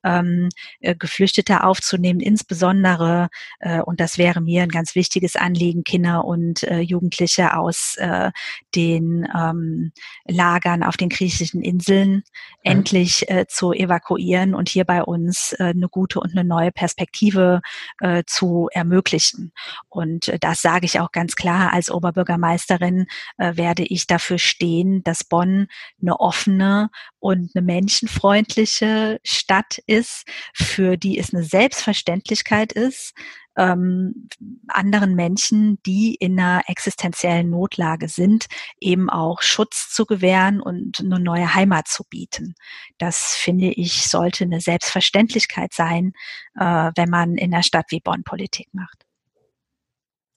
ähm, 0.04 0.48
äh, 0.80 0.94
Geflüchtete 0.94 1.64
aufzunehmen, 1.64 2.20
insbesondere, 2.20 3.28
äh, 3.60 3.80
und 3.80 4.00
das 4.00 4.18
wäre 4.18 4.40
mir 4.40 4.62
ein 4.62 4.68
ganz 4.68 4.94
wichtiges 4.94 5.36
Anliegen, 5.36 5.84
Kinder 5.84 6.24
und 6.24 6.62
äh, 6.62 6.80
Jugendliche 6.80 7.56
aus 7.56 7.96
äh, 7.98 8.30
den 8.74 9.28
ähm, 9.34 9.92
Lagern 10.26 10.82
auf 10.82 10.96
den 10.96 11.08
griechischen 11.08 11.62
Inseln 11.62 12.22
ja. 12.62 12.72
endlich 12.72 13.23
äh, 13.28 13.46
zu 13.48 13.72
evakuieren 13.72 14.54
und 14.54 14.68
hier 14.68 14.84
bei 14.84 15.02
uns 15.02 15.52
äh, 15.58 15.64
eine 15.64 15.88
gute 15.88 16.20
und 16.20 16.32
eine 16.32 16.44
neue 16.44 16.72
Perspektive 16.72 17.60
äh, 18.00 18.22
zu 18.26 18.68
ermöglichen. 18.72 19.52
Und 19.88 20.28
äh, 20.28 20.38
das 20.38 20.62
sage 20.62 20.86
ich 20.86 21.00
auch 21.00 21.12
ganz 21.12 21.36
klar, 21.36 21.72
als 21.72 21.90
Oberbürgermeisterin 21.90 23.06
äh, 23.38 23.56
werde 23.56 23.84
ich 23.84 24.06
dafür 24.06 24.38
stehen, 24.38 25.02
dass 25.04 25.24
Bonn 25.24 25.68
eine 26.00 26.20
offene 26.20 26.90
und 27.18 27.52
eine 27.54 27.64
menschenfreundliche 27.64 29.20
Stadt 29.24 29.78
ist, 29.86 30.26
für 30.52 30.96
die 30.96 31.18
es 31.18 31.32
eine 31.32 31.42
Selbstverständlichkeit 31.42 32.72
ist, 32.72 33.14
ähm, 33.56 34.28
anderen 34.68 35.14
Menschen, 35.14 35.78
die 35.86 36.14
in 36.14 36.38
einer 36.38 36.62
existenziellen 36.66 37.50
Notlage 37.50 38.08
sind, 38.08 38.46
eben 38.80 39.10
auch 39.10 39.42
Schutz 39.42 39.90
zu 39.90 40.06
gewähren 40.06 40.60
und 40.60 41.00
eine 41.00 41.20
neue 41.20 41.54
Heimat 41.54 41.88
zu 41.88 42.04
bieten. 42.04 42.54
Das 42.98 43.34
finde 43.34 43.68
ich 43.68 44.04
sollte 44.04 44.44
eine 44.44 44.60
Selbstverständlichkeit 44.60 45.72
sein, 45.72 46.12
äh, 46.58 46.90
wenn 46.96 47.10
man 47.10 47.36
in 47.36 47.54
einer 47.54 47.62
Stadt 47.62 47.86
wie 47.90 48.00
Bonn 48.00 48.24
Politik 48.24 48.68
macht. 48.72 49.04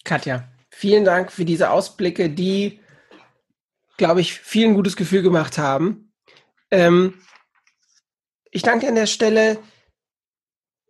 Katja, 0.03 0.47
vielen 0.69 1.03
Dank 1.03 1.31
für 1.31 1.45
diese 1.45 1.71
Ausblicke, 1.71 2.29
die, 2.29 2.79
glaube 3.97 4.21
ich, 4.21 4.33
vielen 4.33 4.73
gutes 4.73 4.95
Gefühl 4.95 5.21
gemacht 5.21 5.57
haben. 5.57 6.13
Ähm, 6.71 7.15
ich 8.51 8.61
danke 8.61 8.87
an 8.87 8.95
der 8.95 9.07
Stelle. 9.07 9.59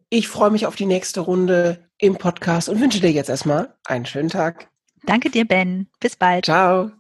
Ich 0.10 0.28
freue 0.28 0.52
mich 0.52 0.66
auf 0.66 0.76
die 0.76 0.86
nächste 0.86 1.22
Runde 1.22 1.87
im 1.98 2.18
Podcast 2.18 2.70
und 2.70 2.80
wünsche 2.80 3.00
dir 3.00 3.12
jetzt 3.12 3.30
erstmal 3.30 3.76
einen 3.86 4.06
schönen 4.06 4.30
Tag. 4.30 4.70
Danke 5.04 5.30
dir, 5.30 5.46
Ben. 5.46 5.88
Bis 6.00 6.16
bald. 6.16 6.46
Ciao. 6.46 6.92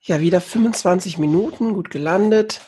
Ja, 0.00 0.20
wieder 0.20 0.40
25 0.40 1.18
Minuten, 1.18 1.74
gut 1.74 1.90
gelandet. 1.90 2.60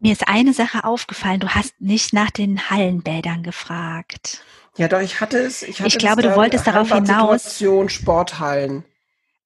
Mir 0.00 0.12
ist 0.12 0.26
eine 0.26 0.52
Sache 0.52 0.82
aufgefallen. 0.82 1.38
Du 1.38 1.48
hast 1.48 1.80
nicht 1.80 2.12
nach 2.12 2.30
den 2.30 2.70
Hallenbädern 2.70 3.44
gefragt. 3.44 4.42
Ja, 4.76 4.88
doch, 4.88 5.00
ich 5.00 5.20
hatte 5.20 5.38
es. 5.38 5.62
Ich, 5.62 5.78
hatte 5.78 5.88
ich 5.88 5.98
glaube, 5.98 6.22
du 6.22 6.34
wolltest 6.34 6.66
darauf 6.66 6.92
hinaus. 6.92 7.62
Sporthallen. 7.88 8.84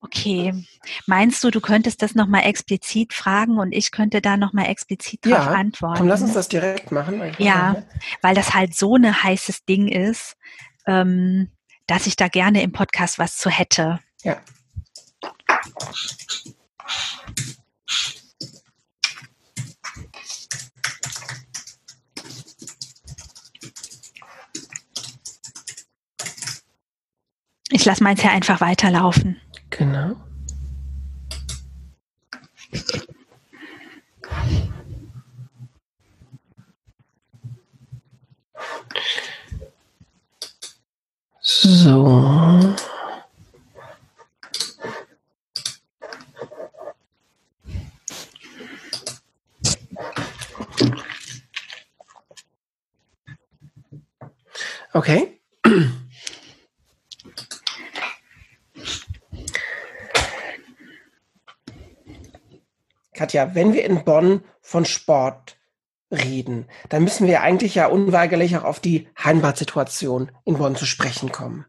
Okay. 0.07 0.65
Meinst 1.07 1.43
du, 1.43 1.51
du 1.51 1.61
könntest 1.61 2.01
das 2.01 2.15
nochmal 2.15 2.45
explizit 2.45 3.13
fragen 3.13 3.59
und 3.59 3.73
ich 3.73 3.91
könnte 3.91 4.21
da 4.21 4.37
nochmal 4.37 4.67
explizit 4.67 5.25
drauf 5.25 5.33
ja, 5.33 5.51
antworten? 5.51 5.99
Komm, 5.99 6.09
lass 6.09 6.23
uns 6.23 6.33
das 6.33 6.47
direkt 6.49 6.93
machen. 6.93 7.21
Ja, 7.39 7.83
weil 8.23 8.37
das 8.37 8.55
halt 8.55 8.75
so 8.75 8.95
ein 8.95 9.23
heißes 9.23 9.65
Ding 9.65 9.89
ist, 9.89 10.37
ähm, 10.87 11.51
dass 11.89 12.07
ich 12.07 12.15
da 12.15 12.29
gerne 12.29 12.63
im 12.63 12.71
Podcast 12.71 13.19
was 13.19 13.37
zu 13.37 13.51
hätte. 13.51 13.99
Ja. 14.23 14.41
Ich 27.71 27.85
lasse 27.85 28.05
meins 28.05 28.23
ja 28.23 28.31
einfach 28.31 28.61
weiterlaufen. 28.61 29.41
Genau. 29.79 30.17
So. 41.43 42.75
Okay. 54.95 55.37
Katja, 63.27 63.57
wenn 63.57 63.73
wir 63.73 63.85
in 63.85 64.05
Bonn 64.05 64.45
von 64.61 64.85
Sport 64.85 65.57
reden, 66.13 66.69
dann 66.91 67.03
müssen 67.03 67.27
wir 67.27 67.41
eigentlich 67.41 67.75
ja 67.75 67.89
unweigerlich 67.89 68.57
auch 68.57 68.63
auf 68.63 68.79
die 68.79 69.09
Heimbad-Situation 69.19 70.31
in 70.45 70.59
Bonn 70.59 70.77
zu 70.77 70.87
sprechen 70.87 71.33
kommen. 71.33 71.67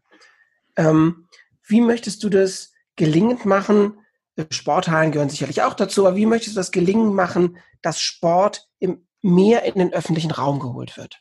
Ähm, 0.76 1.26
wie 1.66 1.80
möchtest 1.80 2.22
du 2.22 2.28
das 2.28 2.74
gelingend 2.94 3.44
machen? 3.44 3.98
Sporthallen 4.50 5.10
gehören 5.10 5.30
sicherlich 5.30 5.62
auch 5.62 5.74
dazu, 5.74 6.06
aber 6.06 6.14
wie 6.14 6.26
möchtest 6.26 6.54
du 6.54 6.60
das 6.60 6.70
gelingend 6.70 7.12
machen, 7.12 7.58
dass 7.82 8.00
Sport 8.00 8.68
im, 8.78 9.08
mehr 9.20 9.64
in 9.64 9.80
den 9.80 9.92
öffentlichen 9.92 10.30
Raum 10.30 10.60
geholt 10.60 10.96
wird? 10.96 11.20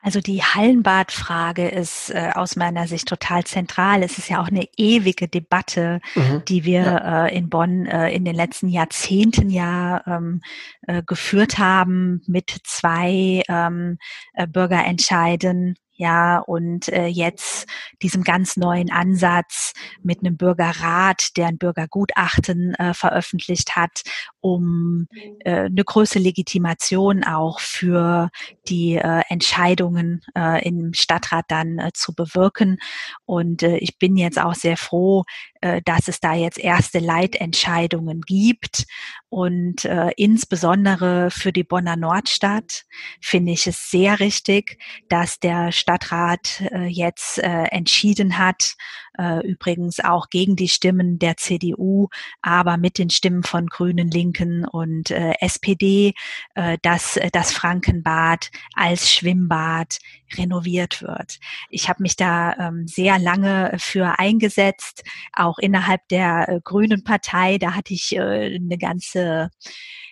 Also 0.00 0.20
die 0.20 0.42
Hallenbadfrage 0.42 1.68
ist 1.68 2.10
äh, 2.10 2.30
aus 2.34 2.54
meiner 2.54 2.86
Sicht 2.86 3.08
total 3.08 3.44
zentral. 3.44 4.02
Es 4.04 4.16
ist 4.16 4.30
ja 4.30 4.40
auch 4.40 4.46
eine 4.46 4.64
ewige 4.76 5.26
Debatte, 5.26 6.00
mhm. 6.14 6.42
die 6.46 6.64
wir 6.64 6.82
ja. 6.82 7.26
äh, 7.26 7.36
in 7.36 7.48
Bonn 7.50 7.86
äh, 7.86 8.10
in 8.10 8.24
den 8.24 8.36
letzten 8.36 8.68
Jahrzehnten 8.68 9.50
ja 9.50 10.02
ähm, 10.06 10.40
äh, 10.86 11.02
geführt 11.02 11.58
haben 11.58 12.22
mit 12.26 12.56
zwei 12.62 13.42
ähm, 13.48 13.98
äh, 14.34 14.46
Bürgerentscheiden 14.46 15.74
ja, 15.98 16.38
und 16.38 16.88
äh, 16.90 17.06
jetzt 17.06 17.66
diesem 18.02 18.22
ganz 18.22 18.56
neuen 18.56 18.88
Ansatz 18.88 19.72
mit 20.00 20.20
einem 20.20 20.36
Bürgerrat, 20.36 21.36
der 21.36 21.48
ein 21.48 21.58
Bürgergutachten 21.58 22.74
äh, 22.74 22.94
veröffentlicht 22.94 23.74
hat, 23.74 24.02
um 24.38 25.08
äh, 25.40 25.64
eine 25.64 25.84
größere 25.84 26.22
Legitimation 26.22 27.24
auch 27.24 27.58
für 27.58 28.30
die 28.68 28.94
äh, 28.94 29.22
Entscheidungen 29.28 30.20
äh, 30.36 30.64
im 30.64 30.94
Stadtrat 30.94 31.46
dann 31.48 31.80
äh, 31.80 31.90
zu 31.92 32.14
bewirken. 32.14 32.78
Und 33.24 33.64
äh, 33.64 33.78
ich 33.78 33.98
bin 33.98 34.16
jetzt 34.16 34.38
auch 34.38 34.54
sehr 34.54 34.76
froh, 34.76 35.24
äh, 35.60 35.82
dass 35.84 36.08
es 36.08 36.20
da 36.20 36.34
jetzt 36.34 36.58
erste 36.58 36.98
Leitentscheidungen 36.98 38.22
gibt. 38.22 38.86
Und 39.28 39.84
äh, 39.84 40.10
insbesondere 40.16 41.30
für 41.30 41.52
die 41.52 41.64
Bonner 41.64 41.96
Nordstadt 41.96 42.84
finde 43.20 43.52
ich 43.52 43.66
es 43.66 43.90
sehr 43.90 44.20
richtig, 44.20 44.78
dass 45.08 45.38
der 45.38 45.72
Stadtrat 45.72 46.62
äh, 46.72 46.86
jetzt 46.86 47.38
äh, 47.38 47.64
entschieden 47.64 48.38
hat, 48.38 48.74
äh, 49.18 49.46
übrigens 49.46 50.00
auch 50.00 50.30
gegen 50.30 50.56
die 50.56 50.68
Stimmen 50.68 51.18
der 51.18 51.36
CDU, 51.36 52.08
aber 52.40 52.76
mit 52.76 52.98
den 52.98 53.10
Stimmen 53.10 53.42
von 53.42 53.66
Grünen, 53.66 54.10
Linken 54.10 54.64
und 54.64 55.10
äh, 55.10 55.34
SPD, 55.40 56.14
äh, 56.54 56.78
dass 56.82 57.16
äh, 57.16 57.28
das 57.32 57.52
Frankenbad 57.52 58.50
als 58.74 59.12
Schwimmbad 59.12 59.98
renoviert 60.36 61.02
wird. 61.02 61.38
Ich 61.68 61.88
habe 61.88 62.02
mich 62.02 62.16
da 62.16 62.54
ähm, 62.54 62.86
sehr 62.86 63.18
lange 63.18 63.74
für 63.78 64.18
eingesetzt, 64.18 65.02
auch 65.48 65.58
innerhalb 65.58 66.06
der 66.08 66.48
äh, 66.48 66.60
Grünen 66.62 67.04
Partei. 67.04 67.58
Da 67.58 67.74
hatte 67.74 67.94
ich 67.94 68.14
äh, 68.14 68.56
eine 68.56 68.78
ganze 68.78 69.50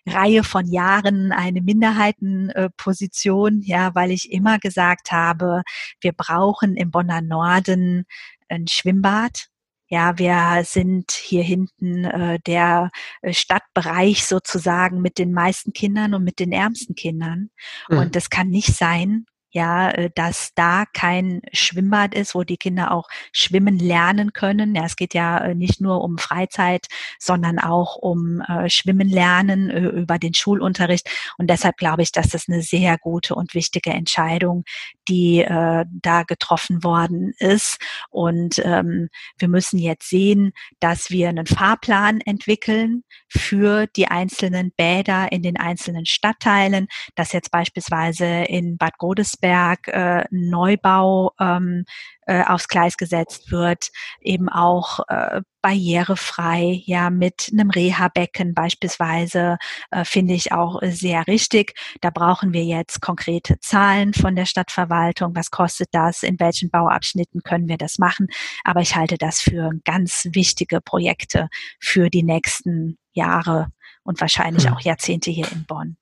Reihe 0.07 0.45
von 0.45 0.67
Jahren 0.67 1.33
eine 1.33 1.61
Minderheitenposition, 1.63 3.61
ja, 3.63 3.95
weil 3.95 4.11
ich 4.13 4.31
immer 4.31 4.59
gesagt 4.59 5.11
habe, 5.11 5.63
wir 6.01 6.13
brauchen 6.13 6.77
im 6.77 6.91
Bonner 6.91 7.21
Norden 7.21 8.05
ein 8.49 8.69
Schwimmbad. 8.69 9.49
Ja, 9.89 10.19
wir 10.19 10.65
sind 10.65 11.13
hier 11.13 11.45
hinten 11.45 12.05
äh, 12.05 12.41
der 12.41 12.91
äh, 13.23 13.33
Stadtbereich 13.33 14.25
sozusagen 14.27 15.01
mit 15.01 15.19
den 15.19 15.33
meisten 15.33 15.73
Kindern 15.73 16.15
und 16.15 16.25
mit 16.25 16.41
den 16.41 16.51
ärmsten 16.51 16.97
Kindern. 16.97 17.51
Mhm. 17.89 17.99
Und 17.99 18.17
das 18.17 18.29
kann 18.29 18.49
nicht 18.49 18.75
sein, 18.75 19.27
ja, 19.57 19.91
äh, 19.91 20.11
dass 20.15 20.53
da 20.55 20.85
kein 20.93 21.41
Schwimmbad 21.53 22.15
ist, 22.15 22.35
wo 22.35 22.45
die 22.45 22.59
Kinder 22.59 22.93
auch 22.93 23.09
schwimmen 23.33 23.79
lernen 23.79 24.35
können. 24.35 24.75
Ja, 24.75 24.85
es 24.85 24.97
geht 24.97 25.15
ja 25.15 25.39
äh, 25.39 25.55
nicht 25.55 25.81
nur 25.81 26.03
um 26.05 26.19
Freizeit, 26.19 26.87
sondern 27.19 27.59
auch 27.59 27.97
um 27.97 28.43
äh, 28.43 28.69
Schwimmen 28.69 29.09
lernen 29.09 29.71
äh, 29.71 29.81
über 29.81 30.19
den 30.19 30.35
Schulunterricht. 30.35 31.09
Und 31.39 31.49
deshalb 31.49 31.79
glaube 31.79 32.03
ich, 32.03 32.13
dass 32.13 32.29
das 32.29 32.49
eine 32.49 32.61
sehr 32.61 32.99
gute 32.99 33.35
und 33.35 33.55
wichtige 33.55 33.91
Entscheidung, 33.91 34.65
die 35.09 35.41
äh, 35.41 35.87
da 35.91 36.23
getroffen 36.25 36.85
worden 36.85 37.33
ist. 37.39 37.79
Und 38.11 38.61
ähm, 38.63 39.09
wir 39.39 39.49
müssen 39.49 39.79
jetzt 39.79 40.11
sehen, 40.11 40.53
dass 40.81 41.09
wir 41.09 41.31
einen 41.31 41.47
Fahrplan 41.47 42.21
entwickeln 42.21 43.05
für 43.27 43.87
die 43.87 44.09
einzelnen 44.09 44.73
Bäder 44.77 45.33
in 45.33 45.41
den 45.41 45.57
einzelnen 45.57 46.05
Stadtteilen, 46.05 46.89
dass 47.15 47.33
jetzt 47.33 47.51
beispielsweise 47.51 48.27
in 48.27 48.77
Bad 48.77 48.99
Godesberg 48.99 49.46
Berg 49.47 49.87
äh, 49.87 50.25
Neubau 50.33 51.31
ähm, 51.39 51.85
äh, 52.23 52.43
aufs 52.43 52.67
Gleis 52.67 52.97
gesetzt 52.97 53.53
wird, 53.53 53.93
eben 54.21 54.49
auch 54.49 54.99
äh, 55.07 55.43
barrierefrei, 55.63 56.83
ja, 56.85 57.11
mit 57.11 57.49
einem 57.53 57.71
Reha-Becken 57.71 58.55
beispielsweise, 58.55 59.59
äh, 59.93 60.05
finde 60.05 60.35
ich 60.35 60.51
auch 60.51 60.81
sehr 60.83 61.29
richtig. 61.29 61.75
Da 62.01 62.11
brauchen 62.11 62.53
wir 62.53 62.65
jetzt 62.65 63.01
konkrete 63.01 63.61
Zahlen 63.61 64.15
von 64.15 64.35
der 64.35 64.47
Stadtverwaltung. 64.47 65.37
Was 65.37 65.53
kostet 65.53 65.91
das? 65.93 66.25
In 66.25 66.41
welchen 66.41 66.69
Bauabschnitten 66.69 67.45
können 67.45 67.69
wir 67.69 67.79
das 67.79 67.99
machen? 67.99 68.27
Aber 68.65 68.81
ich 68.81 68.97
halte 68.97 69.17
das 69.17 69.41
für 69.41 69.71
ganz 69.85 70.27
wichtige 70.33 70.81
Projekte 70.81 71.49
für 71.79 72.11
die 72.11 72.25
nächsten 72.25 72.99
Jahre 73.13 73.69
und 74.03 74.21
wahrscheinlich 74.21 74.67
hm. 74.67 74.73
auch 74.73 74.81
Jahrzehnte 74.81 75.31
hier 75.31 75.47
in 75.53 75.67
Bonn. 75.67 75.97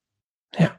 Ja. 0.58 0.78